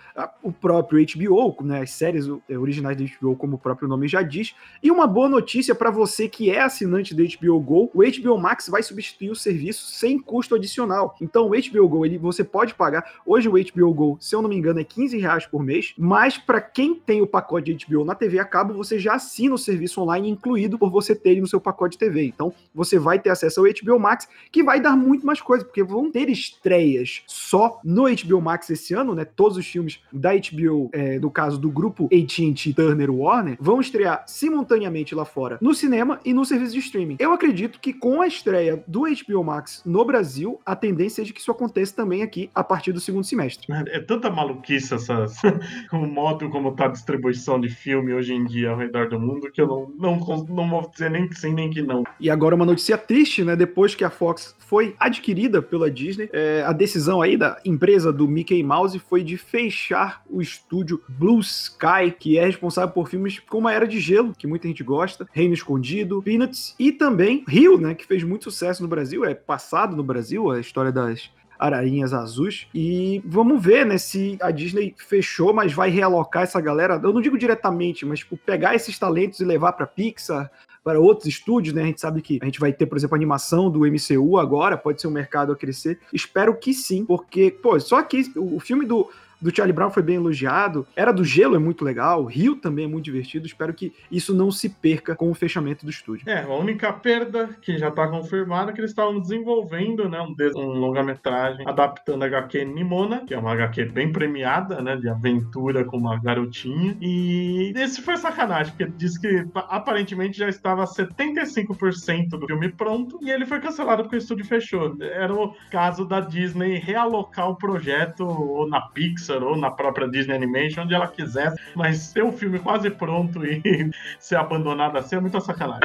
o 0.41 0.51
próprio 0.51 1.06
HBO, 1.06 1.56
né? 1.63 1.82
As 1.82 1.91
séries 1.91 2.25
originais 2.50 2.98
da 2.98 3.03
HBO, 3.03 3.36
como 3.36 3.56
o 3.56 3.60
próprio 3.60 3.88
nome 3.88 4.08
já 4.08 4.22
diz. 4.22 4.56
E 4.82 4.91
uma 4.91 5.08
boa 5.08 5.29
notícia 5.29 5.74
para 5.74 5.91
você 5.91 6.27
que 6.27 6.50
é 6.50 6.62
assinante 6.62 7.13
do 7.13 7.24
HBO 7.24 7.60
Go, 7.60 7.91
o 7.94 8.03
HBO 8.03 8.27
Max 8.36 8.68
vai 8.68 8.82
substituir 8.82 9.30
o 9.30 9.36
serviço 9.36 9.86
sem 9.86 10.18
custo 10.18 10.56
adicional. 10.56 11.16
Então 11.22 11.46
o 11.46 11.50
HBO 11.50 11.88
Go, 11.88 12.06
ele, 12.06 12.18
você 12.18 12.44
pode 12.44 12.74
pagar, 12.74 13.22
hoje 13.24 13.48
o 13.48 13.52
HBO 13.52 13.94
Go, 13.94 14.18
se 14.20 14.36
eu 14.36 14.42
não 14.42 14.50
me 14.50 14.56
engano, 14.56 14.80
é 14.80 14.84
15 14.84 15.20
reais 15.20 15.46
por 15.46 15.64
mês, 15.64 15.94
mas 15.96 16.36
para 16.38 16.60
quem 16.60 16.96
tem 16.96 17.22
o 17.22 17.28
pacote 17.28 17.74
de 17.74 17.86
HBO 17.86 18.04
na 18.04 18.16
TV 18.16 18.40
a 18.40 18.46
cabo, 18.46 18.74
você 18.74 18.98
já 18.98 19.14
assina 19.14 19.54
o 19.54 19.58
serviço 19.58 20.02
online 20.02 20.30
incluído 20.30 20.80
por 20.80 20.90
você 20.90 21.14
ter 21.14 21.32
ele 21.32 21.42
no 21.42 21.48
seu 21.48 21.62
pacote 21.62 21.92
de 21.92 22.00
TV. 22.00 22.26
Então 22.26 22.52
você 22.74 22.98
vai 22.98 23.20
ter 23.20 23.30
acesso 23.30 23.60
ao 23.60 23.68
HBO 23.68 24.00
Max, 24.00 24.28
que 24.52 24.64
vai 24.64 24.80
dar 24.80 24.96
muito 24.96 25.26
mais 25.26 25.42
coisa, 25.42 25.64
porque 25.64 25.84
vão 25.84 26.10
ter 26.10 26.30
estreias 26.30 27.24
só 27.28 27.80
no 27.84 28.04
HBO 28.04 28.42
Max 28.42 28.70
esse 28.70 28.94
ano, 28.94 29.14
né? 29.14 29.26
Todos 29.26 29.58
os 29.58 29.68
filmes 29.68 30.00
da 30.12 30.32
HBO, 30.34 30.90
é, 30.94 31.20
no 31.20 31.30
caso 31.30 31.60
do 31.60 31.70
grupo 31.70 32.06
AT&T 32.06 32.74
Turner 32.74 33.14
Warner, 33.14 33.58
vão 33.60 33.80
estrear 33.80 34.24
simultaneamente 34.28 35.14
lá 35.14 35.26
fora, 35.26 35.58
no 35.62 35.74
cinema 35.74 36.20
e 36.24 36.34
no 36.34 36.46
serviço 36.46 36.74
de 36.74 36.80
streaming. 36.80 37.18
Eu 37.20 37.34
acredito 37.34 37.80
que 37.80 37.94
com 37.94 38.17
a 38.22 38.28
estreia 38.28 38.84
do 38.88 39.02
HBO 39.02 39.44
Max 39.44 39.82
no 39.86 40.04
Brasil, 40.06 40.60
a 40.66 40.76
tendência 40.76 41.22
é 41.22 41.26
de 41.26 41.34
que 41.34 41.40
isso 41.40 41.52
aconteça 41.52 41.96
também 41.96 42.22
aqui 42.24 42.50
a 42.54 42.64
partir 42.64 42.92
do 42.92 43.00
segundo 43.00 43.24
semestre. 43.24 43.68
É, 43.72 43.98
é 43.98 44.00
tanta 44.00 44.30
maluquice 44.30 44.94
essas, 44.94 45.38
o 45.92 46.06
modo 46.06 46.50
como 46.50 46.72
tá 46.74 46.86
a 46.86 46.90
distribuição 46.90 47.60
de 47.60 47.70
filme 47.70 48.14
hoje 48.14 48.34
em 48.34 48.46
dia 48.46 48.72
ao 48.72 48.78
redor 48.78 49.10
do 49.10 49.20
mundo 49.20 49.52
que 49.52 49.62
eu 49.62 49.68
não, 49.68 49.92
não, 49.98 50.46
não 50.46 50.70
vou 50.70 50.90
dizer 50.90 51.10
nem 51.10 51.28
que 51.28 51.36
sim 51.36 51.54
nem 51.54 51.70
que 51.70 51.82
não. 51.82 52.04
E 52.20 52.30
agora 52.30 52.56
uma 52.56 52.66
notícia 52.66 52.98
triste, 52.98 53.44
né? 53.44 53.56
Depois 53.56 53.96
que 53.96 54.04
a 54.04 54.10
Fox 54.10 54.56
foi 54.60 54.96
adquirida 55.00 55.62
pela 55.62 55.90
Disney, 55.90 56.30
é, 56.34 56.64
a 56.66 56.74
decisão 56.74 57.22
aí 57.22 57.38
da 57.38 57.60
empresa 57.64 58.12
do 58.12 58.28
Mickey 58.28 58.62
Mouse 58.64 59.00
foi 59.00 59.24
de 59.24 59.38
fechar 59.38 60.24
o 60.30 60.42
estúdio 60.42 61.02
Blue 61.08 61.40
Sky, 61.40 62.12
que 62.18 62.38
é 62.38 62.46
responsável 62.46 62.94
por 62.94 63.10
filmes 63.10 63.40
como 63.40 63.68
A 63.68 63.74
Era 63.74 63.88
de 63.88 64.00
Gelo, 64.00 64.34
que 64.38 64.48
muita 64.48 64.68
gente 64.68 64.84
gosta, 64.84 65.28
Reino 65.32 65.54
Escondido, 65.54 66.22
Peanuts 66.22 66.76
e 66.78 66.92
também 66.92 67.44
Rio, 67.48 67.78
né, 67.78 67.96
que 67.96 68.07
fez 68.08 68.24
muito 68.24 68.46
sucesso 68.46 68.82
no 68.82 68.88
Brasil, 68.88 69.26
é 69.26 69.36
passado 69.36 69.96
no 69.96 70.04
Brasil, 70.04 70.50
a 70.52 70.60
história 70.60 70.92
das 70.92 71.30
ararinhas 71.60 72.14
azuis. 72.14 72.68
E 72.74 73.22
vamos 73.26 73.62
ver, 73.64 73.86
né, 73.86 73.98
se 73.98 74.38
a 74.42 74.52
Disney 74.52 74.94
fechou, 74.98 75.54
mas 75.54 75.74
vai 75.74 75.90
realocar 75.90 76.44
essa 76.44 76.62
galera. 76.62 77.00
Eu 77.02 77.14
não 77.14 77.22
digo 77.22 77.38
diretamente, 77.38 78.06
mas 78.06 78.20
tipo, 78.20 78.38
pegar 78.38 78.76
esses 78.76 78.98
talentos 78.98 79.40
e 79.40 79.46
levar 79.46 79.74
para 79.74 79.88
Pixar, 79.88 80.52
para 80.84 81.00
outros 81.00 81.28
estúdios, 81.28 81.76
né? 81.76 81.84
A 81.84 81.86
gente 81.86 82.00
sabe 82.00 82.22
que 82.22 82.40
a 82.42 82.46
gente 82.46 82.62
vai 82.62 82.72
ter, 82.72 82.86
por 82.86 82.98
exemplo, 82.98 83.16
animação 83.16 83.70
do 83.70 83.82
MCU 83.82 84.38
agora, 84.38 84.78
pode 84.78 85.02
ser 85.02 85.08
um 85.08 85.12
mercado 85.12 85.52
a 85.52 85.56
crescer. 85.56 86.00
Espero 86.14 86.56
que 86.56 86.74
sim, 86.74 87.04
porque, 87.04 87.52
pô, 87.52 87.78
só 87.78 88.02
que 88.02 88.32
o 88.38 88.58
filme 88.60 88.86
do 88.86 89.10
do 89.39 89.56
Charlie 89.56 89.74
Brown 89.74 89.89
foi 89.89 90.03
bem 90.03 90.15
elogiado. 90.15 90.86
Era 90.96 91.12
do 91.12 91.24
Gelo 91.24 91.56
é 91.56 91.60
muito 91.60 91.86
legal. 91.86 92.25
Rio 92.25 92.56
também 92.56 92.86
é 92.86 92.88
muito 92.88 93.06
divertido. 93.06 93.46
Espero 93.46 93.74
que 93.74 93.94
isso 94.12 94.34
não 94.34 94.51
se 94.51 94.70
perca 94.70 95.15
com 95.15 95.29
o 95.29 95.36
fechamento 95.36 95.86
do 95.86 95.91
estúdio. 95.91 96.27
É, 96.27 96.44
a 96.44 96.53
única 96.53 96.91
perda 96.91 97.50
que 97.62 97.77
já 97.77 97.89
está 97.89 98.08
confirmada 98.08 98.72
é 98.72 98.74
que 98.74 98.82
eles 98.82 98.91
estavam 98.91 99.20
desenvolvendo 99.20 100.10
né, 100.10 100.20
um, 100.22 100.36
um 100.60 100.79
longa-metragem 100.79 101.67
adaptando 101.67 102.24
a 102.24 102.25
HQ 102.25 102.65
Nimona, 102.65 103.25
que 103.25 103.34
é 103.34 103.38
uma 103.38 103.53
HQ 103.53 103.86
bem 103.86 104.12
premiada, 104.12 104.82
né? 104.82 104.96
De 104.96 105.08
aventura 105.08 105.86
com 105.86 105.98
uma 105.98 106.20
garotinha. 106.20 106.98
E 107.01 107.74
esse 107.75 108.01
foi 108.01 108.17
sacanagem, 108.17 108.74
porque 108.74 108.91
diz 108.98 109.17
que 109.17 109.46
aparentemente 109.53 110.38
já 110.38 110.50
estava 110.50 110.86
75% 110.86 112.29
do 112.29 112.48
filme 112.48 112.70
pronto 112.70 113.20
e 113.22 113.29
ele 113.29 113.46
foi 113.46 113.60
cancelado 113.60 114.03
porque 114.03 114.15
o 114.15 114.20
estúdio 114.20 114.46
fechou. 114.46 114.95
Era 115.02 115.34
o 115.34 115.54
caso 115.71 116.06
da 116.06 116.19
Disney 116.19 116.80
realocar 116.80 117.50
o 117.50 117.56
projeto 117.56 118.26
ou 118.26 118.67
na 118.67 118.82
Pixar 118.82 119.27
Pixar 119.28 119.44
ou 119.44 119.58
na 119.58 119.70
própria 119.70 120.08
Disney 120.08 120.36
Animation, 120.36 120.84
onde 120.84 120.96
ela 120.96 121.08
quiser, 121.08 121.54
mas 121.76 122.12
ter 122.13 122.24
o 122.24 122.32
filme 122.32 122.60
quase 122.60 122.90
pronto 122.90 123.46
e 123.46 123.62
ser 124.20 124.38
abandonado 124.38 124.98
assim 124.98 125.18
é 125.18 125.20
muita 125.20 125.42
sacanagem. 125.42 125.82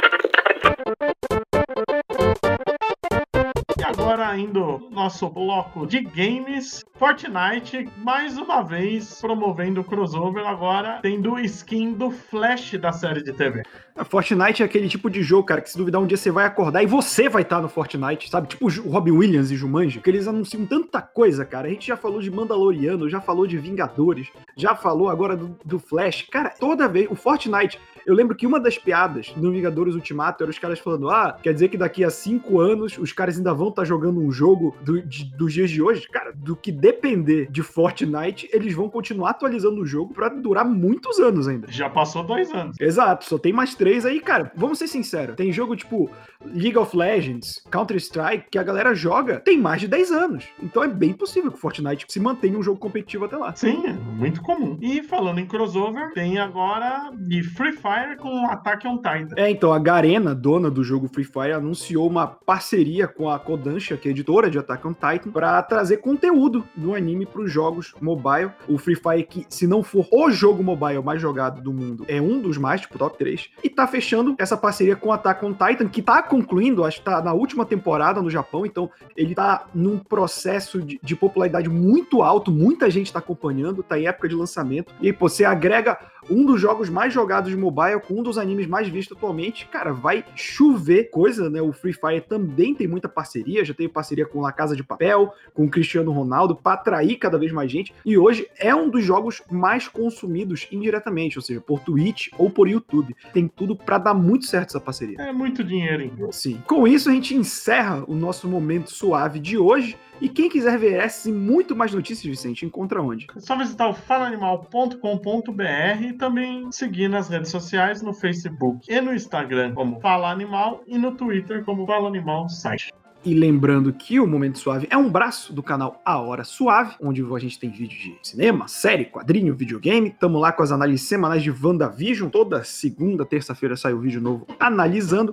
Agora 3.93 4.35
indo 4.35 4.89
nosso 4.91 5.29
bloco 5.29 5.85
de 5.85 6.01
games, 6.01 6.83
Fortnite 6.95 7.87
mais 7.97 8.37
uma 8.39 8.63
vez 8.63 9.21
promovendo 9.21 9.81
o 9.81 9.83
crossover 9.83 10.45
agora 10.47 10.99
tendo 11.01 11.37
skin 11.39 11.93
do 11.93 12.09
Flash 12.09 12.73
da 12.79 12.91
série 12.91 13.23
de 13.23 13.31
TV. 13.31 13.61
A 13.95 14.03
Fortnite 14.03 14.63
é 14.63 14.65
aquele 14.65 14.89
tipo 14.89 15.11
de 15.11 15.21
jogo, 15.21 15.45
cara, 15.45 15.61
que 15.61 15.69
se 15.69 15.77
duvidar 15.77 16.01
um 16.01 16.07
dia 16.07 16.17
você 16.17 16.31
vai 16.31 16.45
acordar 16.45 16.81
e 16.81 16.87
você 16.87 17.29
vai 17.29 17.43
estar 17.43 17.61
no 17.61 17.69
Fortnite, 17.69 18.29
sabe? 18.29 18.47
Tipo 18.47 18.65
o 18.65 18.89
Robin 18.89 19.11
Williams 19.11 19.51
e 19.51 19.55
Jumanji, 19.55 19.99
que 19.99 20.09
eles 20.09 20.27
anunciam 20.27 20.65
tanta 20.65 20.99
coisa, 20.99 21.45
cara. 21.45 21.67
A 21.67 21.71
gente 21.71 21.85
já 21.87 21.95
falou 21.95 22.19
de 22.19 22.31
Mandaloriano, 22.31 23.07
já 23.07 23.21
falou 23.21 23.45
de 23.45 23.59
Vingadores, 23.59 24.29
já 24.57 24.73
falou 24.75 25.09
agora 25.09 25.37
do, 25.37 25.55
do 25.63 25.77
Flash. 25.77 26.27
Cara, 26.31 26.49
toda 26.49 26.87
vez 26.87 27.07
o 27.11 27.15
Fortnite 27.15 27.79
eu 28.05 28.13
lembro 28.13 28.35
que 28.35 28.45
uma 28.45 28.59
das 28.59 28.77
piadas 28.77 29.33
no 29.37 29.51
Vingadores 29.51 29.95
Ultimato 29.95 30.43
era 30.43 30.51
os 30.51 30.59
caras 30.59 30.79
falando: 30.79 31.09
ah, 31.09 31.37
quer 31.41 31.53
dizer 31.53 31.69
que 31.69 31.77
daqui 31.77 32.03
a 32.03 32.09
cinco 32.09 32.59
anos 32.59 32.97
os 32.97 33.13
caras 33.13 33.37
ainda 33.37 33.53
vão 33.53 33.69
estar 33.69 33.82
tá 33.83 33.85
jogando 33.85 34.19
um 34.19 34.31
jogo 34.31 34.75
do, 34.81 35.01
de, 35.01 35.25
dos 35.35 35.53
dias 35.53 35.69
de 35.69 35.81
hoje? 35.81 36.07
Cara, 36.07 36.31
do 36.33 36.55
que 36.55 36.71
depender 36.71 37.47
de 37.51 37.61
Fortnite, 37.61 38.49
eles 38.51 38.73
vão 38.73 38.89
continuar 38.89 39.31
atualizando 39.31 39.81
o 39.81 39.85
jogo 39.85 40.13
para 40.13 40.29
durar 40.29 40.65
muitos 40.65 41.19
anos 41.19 41.47
ainda. 41.47 41.67
Já 41.69 41.89
passou 41.89 42.23
dois 42.23 42.51
anos. 42.51 42.77
Exato, 42.79 43.25
só 43.25 43.37
tem 43.37 43.53
mais 43.53 43.75
três 43.75 44.05
aí, 44.05 44.19
cara. 44.19 44.51
Vamos 44.55 44.79
ser 44.79 44.87
sinceros: 44.87 45.35
tem 45.35 45.51
jogo 45.51 45.75
tipo 45.75 46.09
League 46.45 46.77
of 46.77 46.95
Legends, 46.95 47.61
Counter-Strike, 47.71 48.47
que 48.51 48.57
a 48.57 48.63
galera 48.63 48.93
joga 48.93 49.39
tem 49.39 49.59
mais 49.59 49.81
de 49.81 49.87
10 49.87 50.11
anos. 50.11 50.45
Então 50.61 50.83
é 50.83 50.87
bem 50.87 51.13
possível 51.13 51.51
que 51.51 51.59
Fortnite 51.59 52.05
se 52.07 52.19
mantenha 52.19 52.57
um 52.57 52.63
jogo 52.63 52.79
competitivo 52.79 53.25
até 53.25 53.37
lá. 53.37 53.55
Sim, 53.55 53.85
é 53.85 53.93
muito 53.93 54.41
comum. 54.41 54.77
E 54.81 55.03
falando 55.03 55.39
em 55.39 55.45
crossover, 55.45 56.11
tem 56.13 56.37
agora 56.37 57.11
de 57.15 57.43
Free 57.43 57.73
Fire 57.73 58.17
com 58.17 58.45
Attack 58.47 58.87
on 58.87 58.97
Titan. 58.97 59.35
É, 59.37 59.49
então 59.49 59.71
a 59.73 59.79
Garena, 59.79 60.35
dona 60.35 60.69
do 60.69 60.83
jogo 60.83 61.07
Free 61.07 61.23
Fire, 61.23 61.53
anunciou 61.53 62.07
uma 62.07 62.27
parceria 62.27 63.07
com 63.07 63.29
a 63.29 63.39
Que 63.77 64.07
é 64.07 64.11
editora 64.11 64.49
de 64.49 64.57
Attack 64.57 64.87
on 64.87 64.93
Titan, 64.93 65.31
para 65.31 65.61
trazer 65.63 65.97
conteúdo 65.97 66.63
do 66.75 66.93
anime 66.93 67.25
para 67.25 67.41
os 67.41 67.51
jogos 67.51 67.93
mobile. 68.01 68.51
O 68.67 68.77
Free 68.77 68.95
Fire, 68.95 69.23
que 69.23 69.45
se 69.49 69.67
não 69.67 69.83
for 69.83 70.07
o 70.11 70.31
jogo 70.31 70.63
mobile 70.63 71.03
mais 71.03 71.21
jogado 71.21 71.61
do 71.61 71.73
mundo, 71.73 72.05
é 72.07 72.21
um 72.21 72.39
dos 72.39 72.57
mais, 72.57 72.81
tipo 72.81 72.97
top 72.97 73.17
3. 73.17 73.49
E 73.63 73.69
tá 73.69 73.87
fechando 73.87 74.35
essa 74.37 74.55
parceria 74.55 74.95
com 74.95 75.11
Attack 75.11 75.45
on 75.45 75.53
Titan, 75.53 75.87
que 75.87 76.01
tá 76.01 76.21
concluindo, 76.21 76.83
acho 76.83 76.99
que 76.99 77.05
tá 77.05 77.21
na 77.21 77.33
última 77.33 77.65
temporada 77.65 78.21
no 78.21 78.29
Japão, 78.29 78.65
então 78.65 78.89
ele 79.15 79.35
tá 79.35 79.65
num 79.73 79.97
processo 79.97 80.81
de, 80.81 80.99
de 81.01 81.15
popularidade 81.15 81.69
muito 81.69 82.21
alto, 82.21 82.51
muita 82.51 82.89
gente 82.89 83.11
tá 83.11 83.19
acompanhando, 83.19 83.83
tá 83.83 83.99
em 83.99 84.07
época 84.07 84.27
de 84.27 84.35
lançamento. 84.35 84.93
E 85.01 85.07
aí, 85.07 85.13
pô, 85.13 85.27
você 85.27 85.45
agrega 85.45 85.97
um 86.29 86.45
dos 86.45 86.59
jogos 86.59 86.89
mais 86.89 87.13
jogados 87.13 87.49
de 87.49 87.57
mobile, 87.57 87.99
com 87.99 88.19
um 88.19 88.23
dos 88.23 88.37
animes 88.37 88.67
mais 88.67 88.87
vistos 88.87 89.17
atualmente, 89.17 89.67
cara, 89.67 89.93
vai 89.93 90.25
chover 90.35 91.09
coisa, 91.09 91.49
né? 91.49 91.61
O 91.61 91.71
Free 91.71 91.93
Fire 91.93 92.21
também 92.21 92.73
tem 92.73 92.87
muita 92.87 93.09
parceria, 93.09 93.65
já 93.65 93.73
teve 93.73 93.89
parceria 93.89 94.25
com 94.25 94.41
La 94.41 94.51
Casa 94.51 94.75
de 94.75 94.83
Papel, 94.83 95.33
com 95.53 95.65
o 95.65 95.69
Cristiano 95.69 96.11
Ronaldo, 96.11 96.55
para 96.55 96.73
atrair 96.73 97.17
cada 97.17 97.37
vez 97.37 97.51
mais 97.51 97.71
gente. 97.71 97.93
E 98.05 98.17
hoje 98.17 98.47
é 98.57 98.73
um 98.73 98.89
dos 98.89 99.03
jogos 99.03 99.41
mais 99.51 99.87
consumidos 99.87 100.67
indiretamente, 100.71 101.37
ou 101.37 101.41
seja, 101.41 101.61
por 101.61 101.79
Twitch 101.79 102.29
ou 102.37 102.49
por 102.49 102.67
YouTube. 102.67 103.15
Tem 103.33 103.47
tudo 103.47 103.75
para 103.75 103.97
dar 103.97 104.13
muito 104.13 104.45
certo 104.45 104.69
essa 104.69 104.79
parceria. 104.79 105.17
É 105.19 105.31
muito 105.31 105.63
dinheiro, 105.63 106.03
hein? 106.03 106.13
Sim. 106.31 106.61
Com 106.67 106.87
isso, 106.87 107.09
a 107.09 107.13
gente 107.13 107.35
encerra 107.35 108.03
o 108.07 108.15
nosso 108.15 108.47
momento 108.47 108.91
suave 108.91 109.39
de 109.39 109.57
hoje. 109.57 109.97
E 110.21 110.29
quem 110.29 110.47
quiser 110.47 110.77
ver 110.77 110.93
essas 110.93 111.25
e 111.25 111.31
muito 111.31 111.75
mais 111.75 111.93
notícias, 111.93 112.25
Vicente, 112.25 112.65
encontra 112.65 113.01
onde? 113.01 113.27
É 113.35 113.39
só 113.39 113.57
visitar 113.57 113.89
o 113.89 113.93
falaanimal.com.br 113.93 116.12
e 116.13 116.17
também 116.17 116.71
seguir 116.71 117.09
nas 117.09 117.27
redes 117.27 117.49
sociais, 117.49 118.01
no 118.01 118.13
Facebook 118.13 118.85
e 118.87 119.01
no 119.01 119.13
Instagram 119.13 119.73
como 119.73 119.99
Fala 119.99 120.31
Animal 120.31 120.83
e 120.85 120.97
no 120.97 121.11
Twitter 121.11 121.63
como 121.65 121.85
Fala 121.85 122.07
Animal 122.07 122.47
Site. 122.47 122.93
E 123.25 123.33
lembrando 123.33 123.93
que 123.93 124.19
o 124.19 124.27
Momento 124.27 124.59
Suave 124.59 124.85
é 124.89 124.97
um 124.97 125.09
braço 125.09 125.53
do 125.53 125.63
canal 125.63 126.01
A 126.03 126.19
Hora 126.19 126.43
Suave, 126.43 126.95
onde 127.01 127.23
a 127.23 127.39
gente 127.39 127.57
tem 127.57 127.69
vídeo 127.69 127.97
de 127.97 128.17
cinema, 128.21 128.67
série, 128.67 129.05
quadrinho, 129.05 129.55
videogame. 129.55 130.09
Tamo 130.09 130.37
lá 130.39 130.51
com 130.51 130.61
as 130.61 130.73
análises 130.73 131.07
semanais 131.07 131.41
de 131.41 131.49
WandaVision. 131.49 132.29
Toda 132.29 132.65
segunda, 132.65 133.25
terça-feira 133.25 133.77
sai 133.77 133.93
o 133.93 133.99
vídeo 133.99 134.19
novo 134.19 134.45
analisando. 134.59 135.31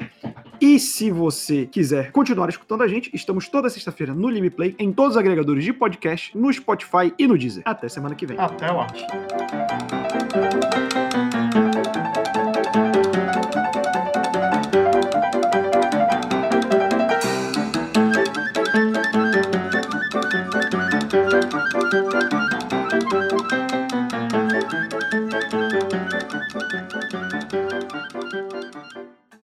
E 0.61 0.79
se 0.79 1.11
você 1.11 1.67
quiser 1.67 2.13
continuar 2.13 2.49
escutando 2.49 2.85
a 2.85 2.87
gente, 2.87 3.11
estamos 3.13 3.49
toda 3.49 3.69
sexta-feira 3.69 4.15
no 4.15 4.31
Lime 4.31 4.51
Play, 4.51 4.77
em 4.79 4.93
todos 4.93 5.13
os 5.13 5.17
agregadores 5.17 5.65
de 5.65 5.73
podcast, 5.73 6.39
no 6.39 6.53
Spotify 6.53 7.13
e 7.19 7.27
no 7.27 7.37
Deezer. 7.37 7.65
Até 7.67 7.89
semana 7.89 8.15
que 8.15 8.25
vem. 8.25 8.39
Até 8.39 8.71
lá. 8.71 8.87